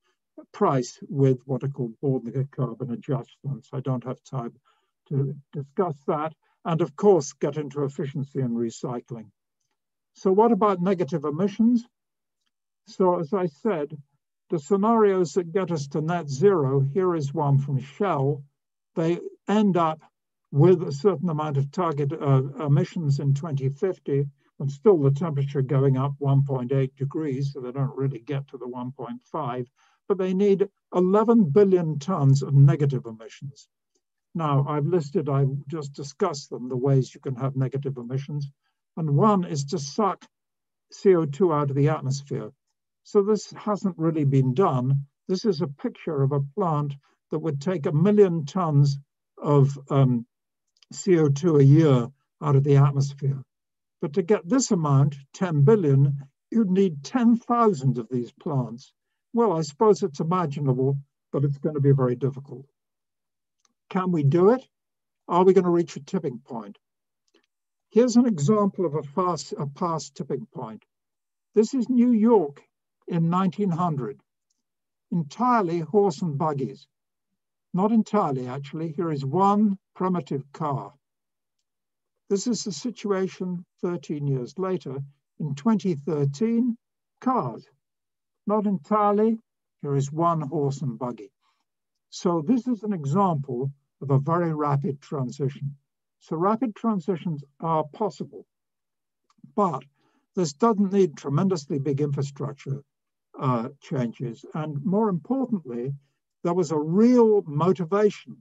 [0.52, 3.70] price with what are called border carbon adjustments.
[3.74, 4.54] I don't have time
[5.10, 6.34] to discuss that.
[6.66, 9.32] And of course, get into efficiency and recycling.
[10.14, 11.86] So what about negative emissions?
[12.88, 13.98] So as I said,
[14.50, 18.44] the scenarios that get us to net zero, here is one from Shell,
[18.96, 20.02] they end up
[20.52, 24.26] with a certain amount of target uh, emissions in 2050,
[24.60, 28.66] and still the temperature going up 1.8 degrees, so they don't really get to the
[28.66, 29.68] 1.5,
[30.08, 33.70] but they need 11 billion tons of negative emissions.
[34.34, 38.52] Now, I've listed, I've just discussed them, the ways you can have negative emissions,
[38.98, 40.26] and one is to suck
[40.92, 42.52] CO2 out of the atmosphere.
[43.04, 45.06] So this hasn't really been done.
[45.28, 46.96] This is a picture of a plant
[47.32, 48.98] that would take a million tons
[49.38, 50.26] of um,
[50.94, 52.08] CO2 a year
[52.42, 53.42] out of the atmosphere.
[54.02, 56.18] But to get this amount, 10 billion,
[56.52, 58.94] you'd need 10,000 of these plants.
[59.34, 60.98] Well, I suppose it's imaginable,
[61.32, 62.66] but it's going to be very difficult.
[63.90, 64.66] Can we do it?
[65.28, 66.78] Are we going to reach a tipping point?
[67.92, 70.84] Here's an example of a, fast, a past tipping point.
[71.56, 72.64] This is New York
[73.10, 74.22] in 1900,
[75.12, 76.88] entirely horse and buggies.
[77.74, 78.92] Not entirely, actually.
[78.92, 80.94] Here is one primitive car.
[82.30, 85.00] This is the situation 13 years later.
[85.40, 86.78] In 2013,
[87.20, 87.68] cars.
[88.46, 89.40] Not entirely.
[89.82, 91.32] Here is one horse and buggy.
[92.12, 95.76] So this is an example of a very rapid transition.
[96.20, 98.46] So rapid transitions are possible,
[99.56, 99.84] but
[100.36, 102.84] this doesn't need tremendously big infrastructure
[103.40, 104.46] uh, changes.
[104.54, 105.94] And more importantly,
[106.44, 108.38] there was a real motivation.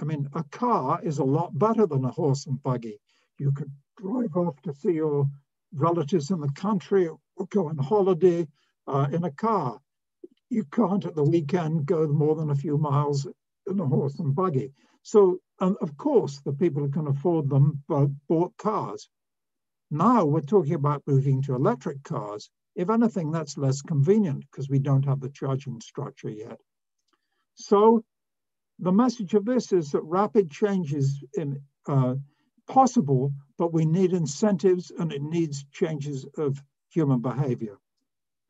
[0.00, 3.00] I mean, a car is a lot better than a horse and buggy.
[3.38, 5.26] You could drive off to see your
[5.74, 8.46] relatives in the country or go on holiday
[8.86, 9.80] uh, in a car.
[10.50, 13.26] You can't at the weekend go more than a few miles
[13.66, 14.72] in a horse and buggy.
[15.02, 17.82] So, and of course, the people who can afford them
[18.28, 19.08] bought cars.
[19.90, 22.50] Now we're talking about moving to electric cars.
[22.76, 26.60] If anything, that's less convenient because we don't have the charging structure yet.
[27.54, 28.04] So
[28.78, 32.16] the message of this is that rapid change is in, uh,
[32.68, 37.78] possible, but we need incentives and it needs changes of human behavior.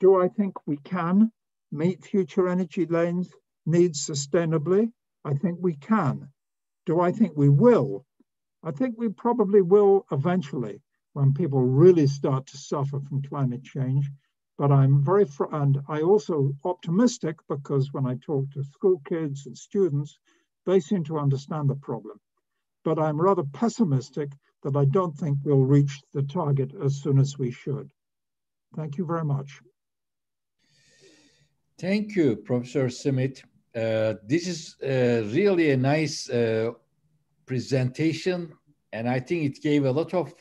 [0.01, 1.31] Do I think we can
[1.71, 3.33] meet future energy lanes
[3.65, 4.91] needs sustainably?
[5.25, 6.33] I think we can.
[6.85, 8.05] Do I think we will?
[8.65, 10.81] I think we probably will eventually
[11.17, 14.11] when people really start to suffer from climate change.
[14.59, 19.47] But I'm very, fr- and I also optimistic because when I talk to school kids
[19.47, 20.19] and students,
[20.67, 22.21] they seem to understand the problem.
[22.85, 24.31] But I'm rather pessimistic
[24.63, 27.91] that I don't think we'll reach the target as soon as we should.
[28.77, 29.63] Thank you very much.
[31.79, 33.43] Thank you, Professor Smith.
[33.75, 36.73] Uh, this is uh, really a nice uh,
[37.47, 38.53] presentation,
[38.93, 40.35] and I think it gave a lot of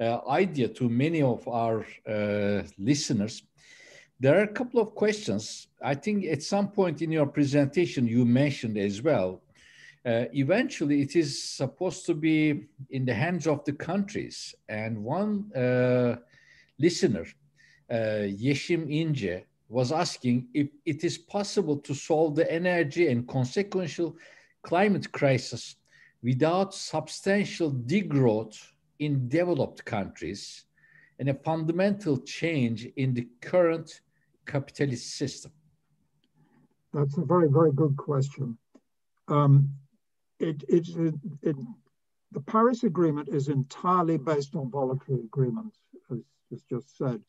[0.00, 3.42] idea to many of our uh, listeners.
[4.18, 5.68] There are a couple of questions.
[5.82, 9.42] I think at some point in your presentation, you mentioned as well.
[10.04, 14.54] Uh, eventually, it is supposed to be in the hands of the countries.
[14.68, 16.16] And one uh,
[16.78, 17.26] listener,
[17.90, 24.16] uh, Yeshim Ince, was asking if it is possible to solve the energy and consequential
[24.62, 25.76] climate crisis
[26.22, 28.71] without substantial degrowth
[29.04, 30.64] in developed countries
[31.18, 34.00] and a fundamental change in the current
[34.46, 35.52] capitalist system?
[36.92, 38.58] That's a very, very good question.
[39.28, 39.70] Um,
[40.38, 40.88] it, it,
[41.42, 41.56] it,
[42.32, 45.78] the Paris Agreement is entirely based on voluntary agreements,
[46.10, 46.18] as,
[46.52, 47.20] as just said,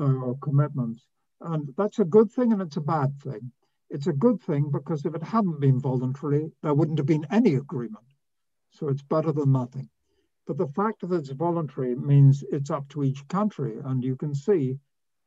[0.00, 1.06] uh, or commitments.
[1.40, 3.50] And that's a good thing and it's a bad thing.
[3.90, 7.54] It's a good thing because if it hadn't been voluntary, there wouldn't have been any
[7.54, 8.04] agreement.
[8.70, 9.88] So it's better than nothing.
[10.44, 13.78] But the fact that it's voluntary means it's up to each country.
[13.84, 14.78] And you can see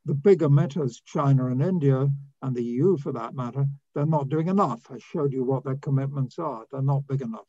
[0.04, 2.10] the big emitters, China and India,
[2.42, 4.92] and the EU for that matter, they're not doing enough.
[4.92, 6.66] I showed you what their commitments are.
[6.70, 7.48] They're not big enough.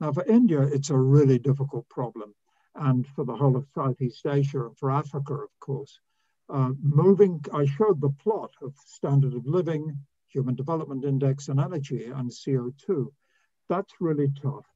[0.00, 2.34] Now, for India, it's a really difficult problem.
[2.74, 6.00] And for the whole of Southeast Asia and for Africa, of course.
[6.48, 12.06] Uh, moving, I showed the plot of standard of living, human development index, and energy
[12.06, 13.12] and CO2.
[13.68, 14.66] That's really tough.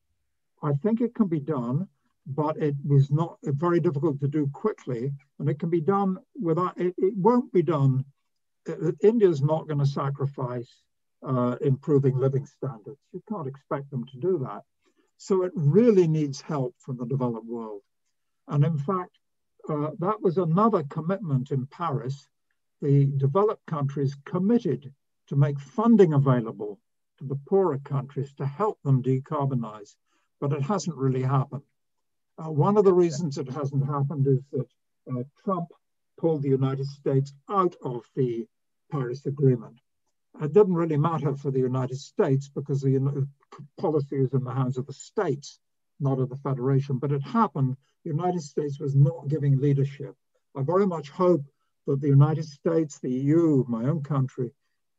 [0.62, 1.88] I think it can be done
[2.27, 6.79] but it was not very difficult to do quickly, and it can be done without.
[6.81, 8.05] It, it won't be done.
[8.68, 10.83] Uh, India's not going to sacrifice
[11.27, 13.01] uh, improving living standards.
[13.12, 14.62] You can't expect them to do that.
[15.16, 17.83] So it really needs help from the developed world.
[18.49, 19.18] And in fact,
[19.68, 22.27] uh, that was another commitment in Paris.
[22.81, 24.93] The developed countries committed
[25.29, 26.81] to make funding available
[27.18, 29.95] to the poorer countries to help them decarbonize,
[30.41, 31.62] but it hasn't really happened.
[32.39, 34.66] Uh, one of the reasons it hasn't happened is that
[35.11, 35.68] uh, Trump
[36.18, 38.47] pulled the United States out of the
[38.91, 39.78] Paris Agreement.
[40.41, 43.28] It didn't really matter for the United States because the
[43.78, 45.59] policy is in the hands of the states,
[46.01, 46.99] not of the Federation.
[46.99, 50.14] But it happened, the United States was not giving leadership.
[50.57, 51.45] I very much hope
[51.87, 54.53] that the United States, the EU, my own country,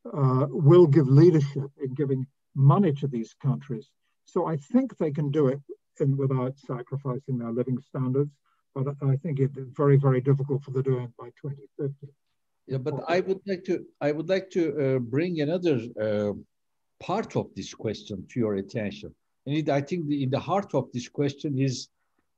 [0.06, 3.90] uh, will give leadership in giving money to these countries.
[4.26, 5.60] So I think they can do it
[6.00, 8.30] and without sacrificing their living standards.
[8.74, 12.08] But I think it's very, very difficult for them to do it by 2050.
[12.66, 14.62] Yeah, but I would like to I would like to
[14.96, 16.32] uh, bring another uh,
[16.98, 19.14] part of this question to your attention.
[19.46, 21.88] And it, I think the, in the heart of this question is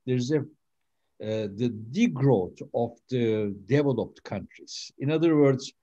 [0.05, 4.91] there's a uh, the degrowth of the developed countries.
[4.99, 5.73] In other words,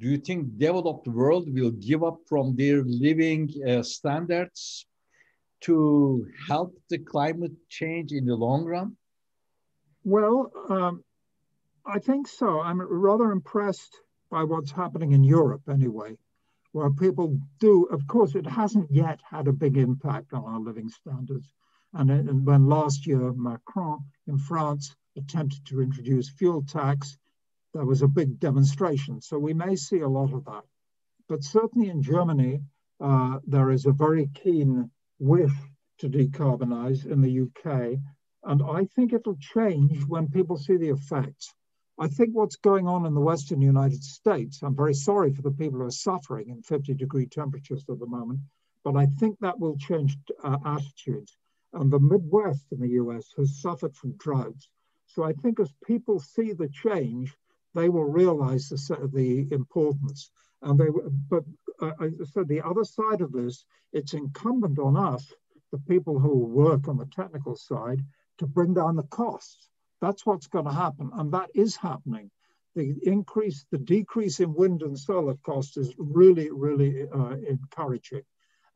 [0.00, 4.86] do you think developed world will give up from their living uh, standards
[5.62, 8.96] to help the climate change in the long run?
[10.04, 11.04] Well, um,
[11.86, 12.60] I think so.
[12.60, 13.96] I'm rather impressed
[14.30, 16.16] by what's happening in Europe anyway,
[16.72, 20.88] where people do, of course, it hasn't yet had a big impact on our living
[20.88, 21.52] standards.
[21.94, 27.18] And, and when last year Macron in France attempted to introduce fuel tax,
[27.74, 29.20] there was a big demonstration.
[29.20, 30.62] So we may see a lot of that.
[31.28, 32.62] But certainly in Germany,
[33.00, 34.90] uh, there is a very keen
[35.22, 35.52] wish
[35.98, 37.98] to decarbonize in the UK.
[38.42, 41.54] And I think it'll change when people see the effects.
[41.98, 45.52] I think what's going on in the Western United States, I'm very sorry for the
[45.52, 48.40] people who are suffering in 50 degree temperatures at the moment,
[48.82, 51.36] but I think that will change uh, attitudes.
[51.72, 54.68] And the Midwest in the US has suffered from droughts.
[55.06, 57.32] So I think as people see the change,
[57.74, 60.30] they will realize the, the importance.
[60.62, 60.88] And they,
[61.28, 61.44] but
[61.82, 65.32] uh, I said the other side of this, it's incumbent on us,
[65.70, 68.00] the people who work on the technical side,
[68.38, 69.68] to bring down the costs.
[70.00, 72.30] That's what's going to happen, and that is happening.
[72.74, 78.22] The increase, the decrease in wind and solar cost is really, really uh, encouraging.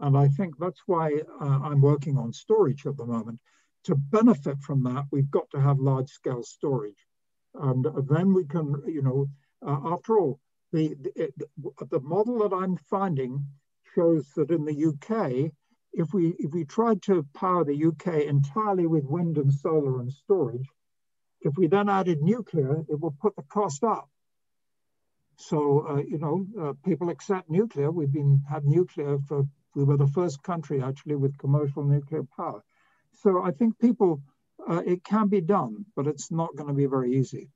[0.00, 3.40] And I think that's why uh, I'm working on storage at the moment
[3.86, 7.07] to benefit from that, we've got to have large scale storage.
[7.54, 9.28] And then we can, you know,
[9.64, 10.40] uh, after all,
[10.77, 13.47] the, the, the model that I'm finding
[13.95, 15.51] shows that in the UK,
[15.95, 20.12] if we, if we tried to power the UK entirely with wind and solar and
[20.12, 20.68] storage,
[21.41, 24.11] if we then added nuclear, it will put the cost up.
[25.39, 27.91] So, uh, you know, uh, people accept nuclear.
[27.91, 32.62] We've been had nuclear for, we were the first country actually with commercial nuclear power.
[33.22, 34.20] So I think people,
[34.68, 37.49] uh, it can be done, but it's not going to be very easy.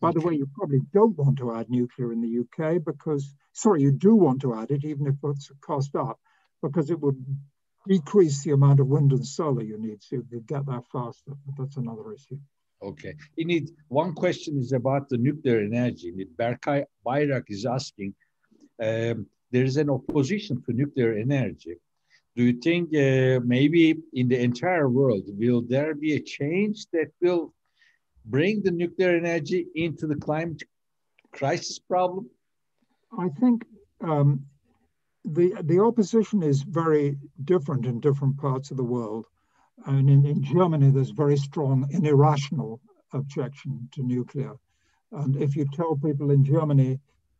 [0.00, 3.82] By the way, you probably don't want to add nuclear in the UK because, sorry,
[3.82, 6.20] you do want to add it, even if it's cost up,
[6.62, 7.24] because it would
[7.88, 11.32] decrease the amount of wind and solar you need, so you could get there faster.
[11.46, 12.38] But that's another issue.
[12.82, 13.14] Okay.
[13.38, 16.12] need one question is about the nuclear energy.
[16.38, 18.14] Berkay Bayrak is asking,
[18.82, 21.78] um, there is an opposition to nuclear energy
[22.36, 27.10] do you think uh, maybe in the entire world will there be a change that
[27.22, 27.54] will
[28.26, 30.62] bring the nuclear energy into the climate
[31.32, 32.28] crisis problem?
[33.18, 33.64] I think
[34.00, 34.46] um,
[35.24, 39.26] the the opposition is very different in different parts of the world.
[39.84, 42.80] And in, in Germany, there's very strong and irrational
[43.12, 44.54] objection to nuclear.
[45.12, 46.98] And if you tell people in Germany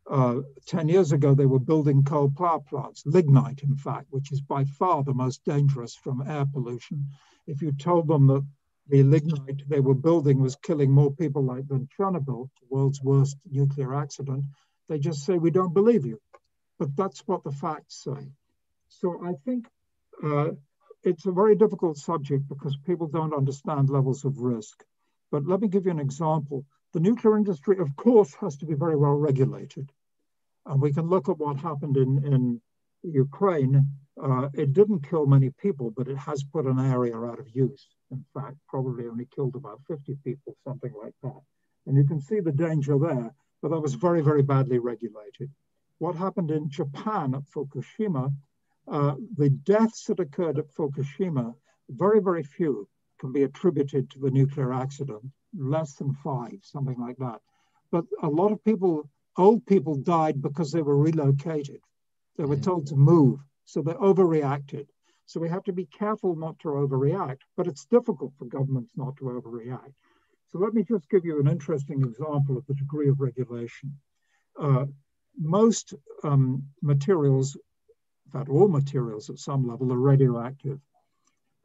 [0.09, 4.41] uh, 10 years ago, they were building coal power plants, lignite, in fact, which is
[4.41, 7.07] by far the most dangerous from air pollution.
[7.47, 8.45] If you told them that
[8.89, 13.37] the lignite they were building was killing more people like than Chernobyl, the world's worst
[13.51, 14.45] nuclear accident,
[14.89, 16.21] they just say, we don't believe you.
[16.79, 18.31] But that's what the facts say.
[18.89, 19.67] So I think
[20.23, 20.51] uh,
[21.03, 24.85] it's a very difficult subject because people don't understand levels of risk.
[25.31, 26.65] But let me give you an example.
[26.93, 29.91] The nuclear industry, of course, has to be very well regulated.
[30.65, 32.61] And we can look at what happened in, in
[33.03, 33.89] Ukraine.
[34.23, 37.87] Uh, it didn't kill many people, but it has put an area out of use.
[38.11, 41.41] In fact, probably only killed about 50 people, something like that.
[41.87, 45.51] And you can see the danger there, but that was very, very badly regulated.
[45.99, 48.33] What happened in Japan at Fukushima,
[48.89, 51.55] uh, the deaths that occurred at Fukushima,
[51.91, 52.89] very, very few
[53.19, 55.23] can be attributed to the nuclear accident
[55.57, 57.41] less than five, something like that.
[57.91, 61.81] But a lot of people, old people died because they were relocated.
[62.37, 64.87] They were told to move, so they overreacted.
[65.27, 69.17] So we have to be careful not to overreact, but it's difficult for governments not
[69.17, 69.93] to overreact.
[70.49, 73.99] So let me just give you an interesting example of the degree of regulation.
[74.59, 74.87] Uh,
[75.37, 77.57] most um, materials,
[78.27, 80.79] in fact, all materials at some level are radioactive.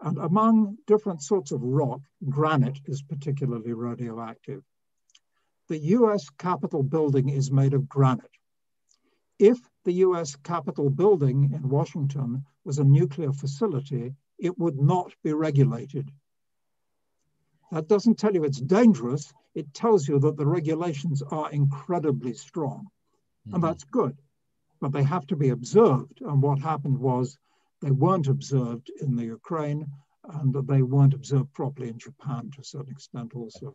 [0.02, 4.64] And among different sorts of rock, granite is particularly radioactive.
[5.70, 8.26] The US Capitol building is made of granite.
[9.38, 15.34] If the US Capitol building in Washington was a nuclear facility, it would not be
[15.34, 16.12] regulated.
[17.72, 22.88] That doesn't tell you it's dangerous, it tells you that the regulations are incredibly strong.
[23.48, 23.56] Mm-hmm.
[23.56, 24.18] And that's good,
[24.80, 26.22] but they have to be observed.
[26.22, 27.38] And what happened was
[27.82, 29.88] they weren't observed in the Ukraine
[30.24, 33.74] and that they weren't observed properly in Japan to a certain extent also.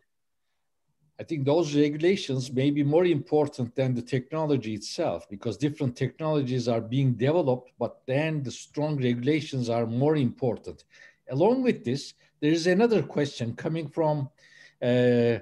[1.19, 6.67] I think those regulations may be more important than the technology itself because different technologies
[6.67, 10.83] are being developed, but then the strong regulations are more important.
[11.29, 14.29] Along with this, there is another question coming from
[14.81, 15.39] uh,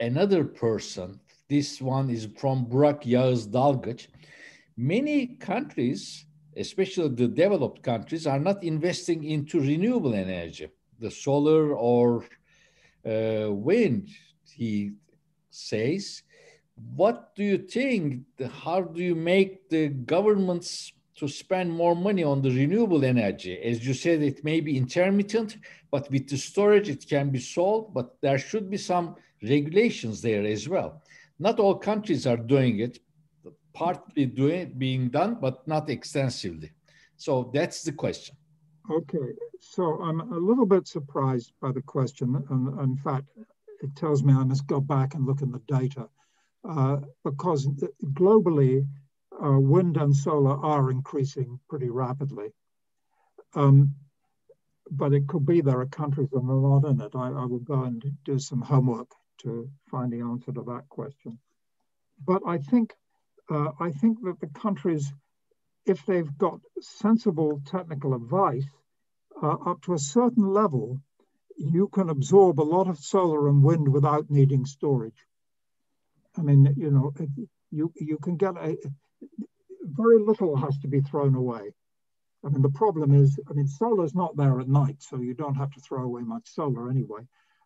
[0.00, 1.20] another person.
[1.48, 4.08] This one is from Burak Yağız Dalgıç.
[4.76, 6.24] Many countries
[6.56, 10.68] especially the developed countries, are not investing into renewable energy,
[11.00, 12.24] the solar or
[13.06, 14.08] uh, wind,
[14.50, 14.92] he
[15.50, 16.22] says.
[16.96, 18.24] What do you think?
[18.64, 23.56] How do you make the governments to spend more money on the renewable energy?
[23.62, 25.58] As you said, it may be intermittent,
[25.90, 30.44] but with the storage, it can be solved, but there should be some regulations there
[30.44, 31.02] as well.
[31.38, 32.98] Not all countries are doing it,
[33.72, 36.72] partly doing being done, but not extensively.
[37.16, 38.36] So that's the question.
[38.90, 43.26] Okay, so I'm a little bit surprised by the question, and in fact,
[43.84, 46.08] it tells me I must go back and look in the data,
[46.68, 47.66] uh, because
[48.22, 48.86] globally,
[49.44, 52.48] uh, wind and solar are increasing pretty rapidly.
[53.54, 53.94] Um,
[54.90, 57.14] but it could be there are countries that are not in it.
[57.14, 59.10] I, I will go and do some homework
[59.42, 61.38] to find the answer to that question.
[62.24, 62.94] But I think
[63.50, 65.12] uh, I think that the countries,
[65.84, 68.64] if they've got sensible technical advice,
[69.42, 70.98] uh, up to a certain level,
[71.56, 75.26] you can absorb a lot of solar and wind without needing storage.
[76.36, 77.12] I mean, you know,
[77.70, 78.76] you you can get a
[79.82, 81.72] very little has to be thrown away.
[82.44, 85.54] I mean, the problem is, I mean, solar's not there at night, so you don't
[85.54, 87.22] have to throw away much solar anyway.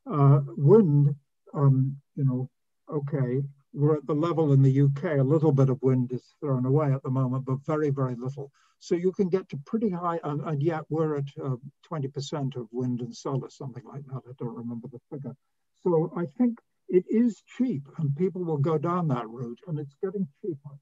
[0.06, 1.14] Uh, wind,
[1.52, 2.48] um, you know,
[2.88, 3.42] okay,
[3.72, 6.92] we're at the level in the UK, a little bit of wind is thrown away
[6.92, 8.50] at the moment, but very, very little.
[8.80, 11.26] So you can get to pretty high, and, and yet we're at
[11.90, 14.22] 20% uh, of wind and solar, something like that.
[14.28, 15.34] I don't remember the figure.
[15.82, 16.58] So I think
[16.88, 20.78] it is cheap, and people will go down that route, and it's getting cheaper.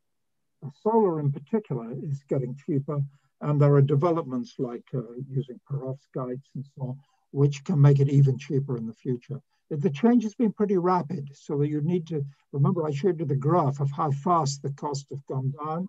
[0.82, 3.00] solar in particular is getting cheaper,
[3.40, 6.98] and there are developments like uh, using perovskites and so on,
[7.32, 9.40] which can make it even cheaper in the future
[9.70, 11.30] the change has been pretty rapid.
[11.34, 15.06] So you need to remember, I showed you the graph of how fast the costs
[15.10, 15.88] have gone down.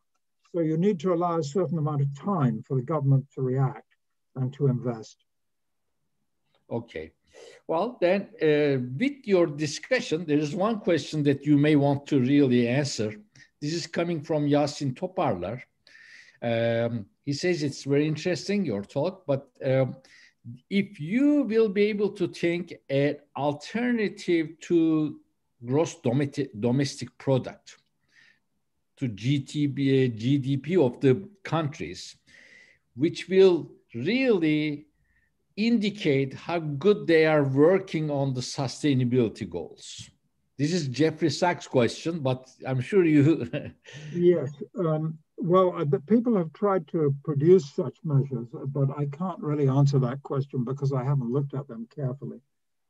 [0.54, 3.96] So you need to allow a certain amount of time for the government to react
[4.36, 5.18] and to invest.
[6.70, 7.12] Okay.
[7.68, 12.20] Well, then, uh, with your discussion, there is one question that you may want to
[12.20, 13.14] really answer.
[13.62, 15.62] This is coming from Yasin Toparlar.
[16.42, 19.98] Um, he says it's very interesting, your talk, but um,
[20.70, 25.20] if you will be able to think an alternative to
[25.66, 27.78] gross domestic product
[28.98, 32.16] to GDP, GDP of the countries,
[32.96, 34.88] which will really
[35.56, 40.10] indicate how good they are working on the sustainability goals.
[40.58, 43.50] This is Jeffrey Sachs' question, but I'm sure you.
[44.14, 44.50] yes.
[44.78, 49.68] Um, well, uh, people have tried to produce such measures, uh, but I can't really
[49.68, 52.42] answer that question because I haven't looked at them carefully.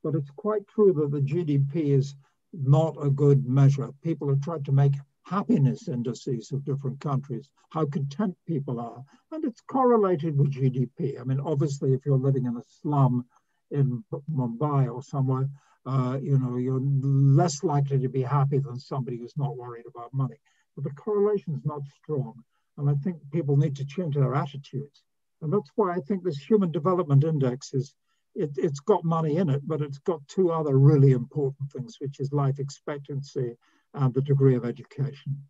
[0.03, 2.15] But it's quite true that the GDP is
[2.53, 3.89] not a good measure.
[4.01, 4.93] People have tried to make
[5.25, 9.03] happiness indices of different countries, how content people are,
[9.33, 11.19] and it's correlated with GDP.
[11.19, 13.25] I mean, obviously, if you're living in a slum
[13.71, 15.49] in Mumbai or somewhere,
[15.85, 20.13] uh, you know, you're less likely to be happy than somebody who's not worried about
[20.13, 20.37] money
[20.77, 22.43] but the correlation is not strong.
[22.77, 25.01] And I think people need to change their attitudes.
[25.41, 27.95] And that's why I think this Human Development Index is,
[28.35, 32.19] it, has got money in it, but it's got two other really important things, which
[32.19, 33.57] is life expectancy
[33.95, 35.41] and the degree of education.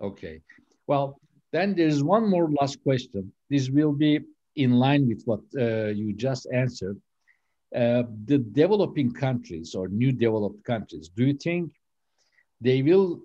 [0.00, 0.40] Okay.
[0.86, 1.20] Well,
[1.52, 3.32] then there's one more last question.
[3.50, 4.20] This will be
[4.54, 7.00] in line with what uh, you just answered.
[7.74, 11.72] Uh, the developing countries or new developed countries, do you think
[12.60, 13.20] they will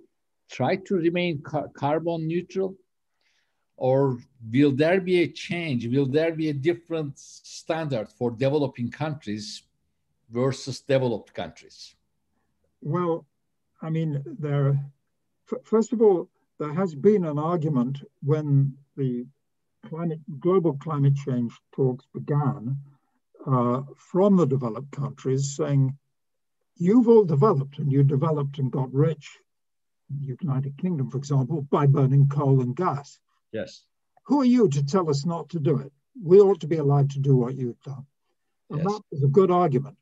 [0.50, 2.76] try to remain car carbon neutral?
[3.78, 4.18] Or
[4.52, 5.88] will there be a change?
[5.88, 9.64] Will there be a different standard for developing countries
[10.30, 11.96] versus developed countries?
[12.82, 13.26] Well,
[13.82, 14.78] I mean, there.
[15.64, 19.26] First of all, there has been an argument when the
[19.88, 22.78] climate, global climate change talks began
[23.48, 25.98] uh, from the developed countries saying,
[26.76, 29.40] you've all developed and you developed and got rich
[30.22, 33.20] United Kingdom, for example, by burning coal and gas.
[33.52, 33.84] Yes.
[34.24, 35.92] Who are you to tell us not to do it?
[36.22, 38.06] We ought to be allowed to do what you've done.
[38.70, 38.88] And yes.
[38.88, 39.98] that is a good argument.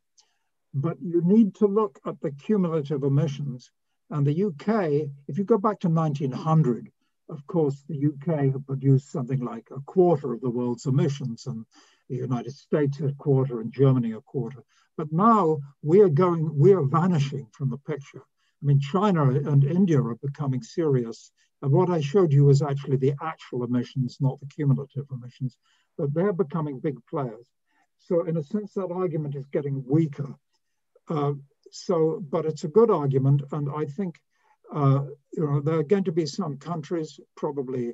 [0.74, 3.72] But you need to look at the cumulative emissions.
[4.10, 6.92] And the UK, if you go back to 1900,
[7.30, 11.66] of course, the UK had produced something like a quarter of the world's emissions, and
[12.10, 14.64] the United States a quarter, and Germany a quarter.
[14.96, 18.24] But now we are going, we are vanishing from the picture.
[18.62, 21.32] I mean, China and India are becoming serious.
[21.62, 25.58] And what I showed you was actually the actual emissions, not the cumulative emissions,
[25.98, 27.48] but they're becoming big players.
[28.00, 30.36] So in a sense, that argument is getting weaker.
[31.10, 31.34] Uh,
[31.72, 33.42] so, but it's a good argument.
[33.52, 34.20] And I think,
[34.74, 37.94] uh, you know, there are going to be some countries, probably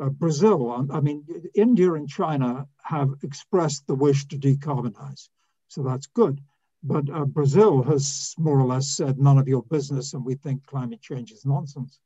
[0.00, 1.24] uh, Brazil, I mean,
[1.54, 5.28] India and China have expressed the wish to decarbonize.
[5.68, 6.40] So that's good.
[6.84, 10.66] But uh, Brazil has more or less said, none of your business, and we think
[10.66, 12.00] climate change is nonsense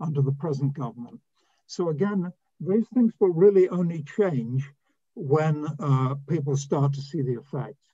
[0.00, 1.20] under the present government.
[1.66, 4.68] So again, these things will really only change
[5.14, 7.86] when uh, people start to see the effects.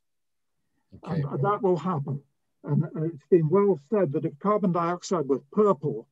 [1.05, 1.23] Okay.
[1.23, 2.21] And that will happen.
[2.65, 6.07] And it's been well said that if carbon dioxide was purple,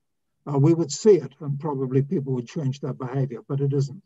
[0.47, 4.02] uh, we would see it and probably people would change their behavior, but it isn't.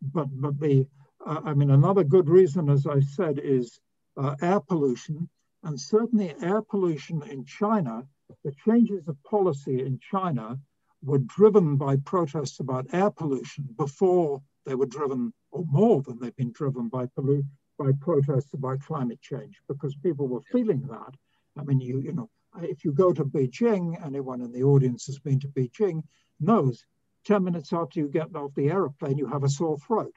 [0.00, 0.86] But, but the,
[1.24, 3.80] uh, I mean, another good reason, as I said, is
[4.16, 5.28] uh, air pollution.
[5.64, 8.06] And certainly air pollution in China,
[8.44, 10.58] the changes of policy in China
[11.02, 16.36] were driven by protests about air pollution before they were driven, or more than they've
[16.36, 17.46] been driven by, pollu-
[17.78, 21.14] by protests about climate change, because people were feeling that.
[21.56, 22.30] I mean, you, you know,
[22.60, 26.02] if you go to Beijing, anyone in the audience has been to Beijing
[26.40, 26.84] knows
[27.24, 30.14] 10 minutes after you get off the aeroplane, you have a sore throat.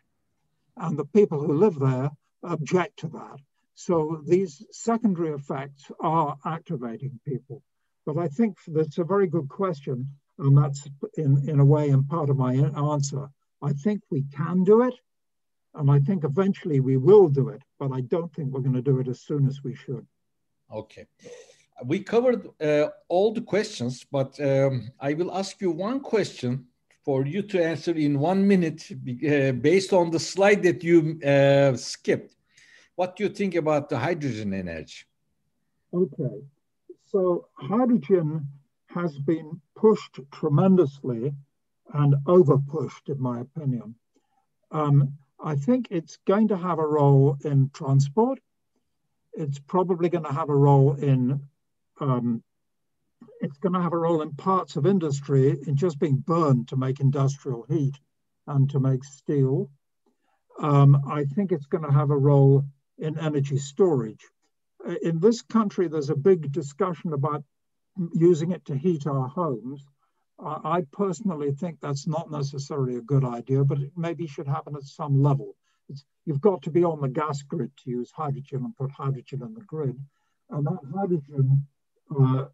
[0.78, 2.12] And the people who live there
[2.44, 3.40] object to that.
[3.76, 7.62] So these secondary effects are activating people.
[8.06, 10.10] But I think that's a very good question.
[10.40, 10.88] And that's
[11.18, 13.28] in, in a way in part of my answer.
[13.62, 14.94] I think we can do it.
[15.76, 17.62] And I think eventually we will do it.
[17.80, 20.06] But I don't think we're going to do it as soon as we should.
[20.72, 21.08] Okay
[21.84, 26.66] we covered uh, all the questions, but um, I will ask you one question
[27.04, 31.76] for you to answer in one minute uh, based on the slide that you uh,
[31.76, 32.36] skipped.
[32.96, 35.04] What do you think about the hydrogen energy?
[35.94, 36.42] Okay,
[37.06, 38.48] so hydrogen
[38.88, 41.34] has been pushed tremendously
[41.94, 43.96] and over pushed, in my opinion.
[44.72, 48.40] Um, I think it's going to have a role in transport.
[49.34, 51.42] It's probably going to have a role in
[52.00, 52.44] um,
[53.42, 56.78] it's going to have a role in parts of industry in just being burned to
[56.78, 57.96] make industrial heat
[58.48, 59.70] and to make steel.
[60.60, 62.66] Um, I think it's going to have a role
[62.98, 64.26] in energy storage.
[64.88, 67.44] Uh, in this country, there's a big discussion about
[68.14, 69.86] using it to heat our homes.
[70.38, 74.84] I personally think that's not necessarily a good idea, but it maybe should happen at
[74.84, 75.56] some level.
[75.88, 79.44] It's, you've got to be on the gas grid to use hydrogen and put hydrogen
[79.44, 79.98] in the grid.
[80.50, 81.66] And that hydrogen
[82.20, 82.46] uh,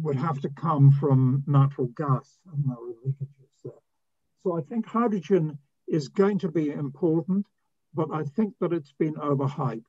[0.00, 3.72] would have to come from natural gas and there are leakages there.
[4.44, 5.58] So I think hydrogen
[5.88, 7.46] is going to be important,
[7.94, 9.82] but I think that it's been overhyped.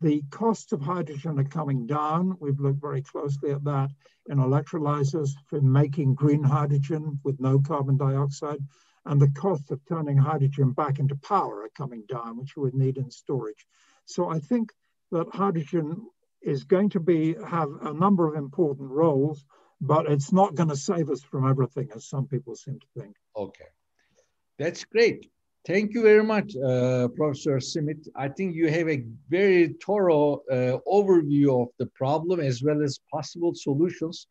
[0.00, 2.36] The costs of hydrogen are coming down.
[2.40, 3.90] We've looked very closely at that
[4.28, 8.60] in electrolyzers for making green hydrogen with no carbon dioxide.
[9.06, 12.74] And the costs of turning hydrogen back into power are coming down, which you would
[12.74, 13.66] need in storage.
[14.06, 14.72] So I think
[15.12, 16.06] that hydrogen
[16.42, 19.44] is going to be have a number of important roles,
[19.80, 23.16] but it's not going to save us from everything, as some people seem to think.
[23.36, 23.68] Okay,
[24.58, 25.30] that's great.
[25.66, 28.06] Thank you very much, uh, Professor Smith.
[28.14, 33.00] I think you have a very thorough uh, overview of the problem as well as
[33.10, 34.26] possible solutions.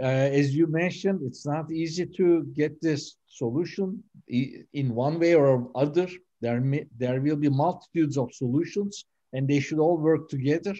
[0.00, 5.70] Uh, as you mentioned, it's not easy to get this solution in one way or
[5.76, 6.08] other.
[6.40, 10.74] There, may, there will be multitudes of solutions and they should all work together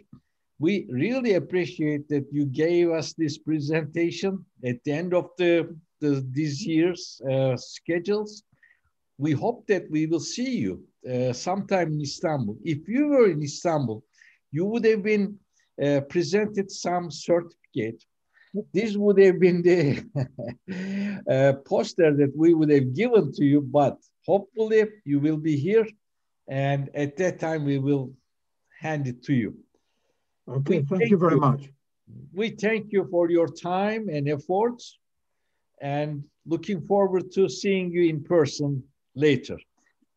[0.59, 6.27] we really appreciate that you gave us this presentation at the end of the, the
[6.33, 8.43] this year's uh, schedules.
[9.19, 12.57] We hope that we will see you uh, sometime in Istanbul.
[12.65, 14.05] If you were in Istanbul,
[14.53, 15.39] you would have been
[15.83, 18.03] uh, presented some certificate.
[18.73, 20.03] This would have been the
[21.31, 25.87] uh, poster that we would have given to you, but hopefully you will be here
[26.49, 28.13] and at that time we will
[28.81, 29.57] hand it to you.
[30.49, 31.41] Okay, thank, thank you very you.
[31.41, 31.69] much.
[32.33, 34.99] We thank you for your time and efforts
[35.81, 38.83] and looking forward to seeing you in person
[39.17, 39.59] later.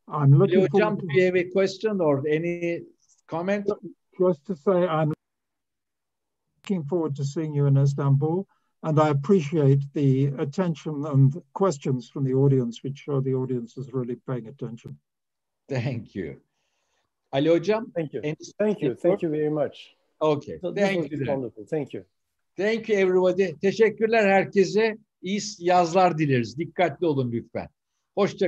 [0.08, 1.08] I'm looking Leo forward to...
[1.08, 2.82] do you have a question or any
[3.28, 3.68] comment?
[4.20, 5.14] Just to say I'm
[6.64, 8.48] looking forward to seeing you in Istanbul
[8.84, 13.92] and I appreciate the attention and questions from the audience, which show the audience is
[13.94, 14.98] really paying attention.
[15.68, 16.38] Thank you.
[17.32, 17.92] Ali Hocam.
[17.94, 18.22] Thank you.
[18.58, 18.96] Thank you.
[18.96, 19.76] Thank you very much.
[20.22, 20.58] Okay.
[20.62, 21.24] So Thank you.
[21.28, 21.66] Wonderful.
[21.70, 22.04] Thank you.
[22.58, 23.56] Thank you everybody.
[23.62, 24.98] Teşekkürler herkese.
[25.22, 26.58] İyi yazlar dileriz.
[26.58, 27.68] Dikkatli olun lütfen.
[28.16, 28.48] Hoşça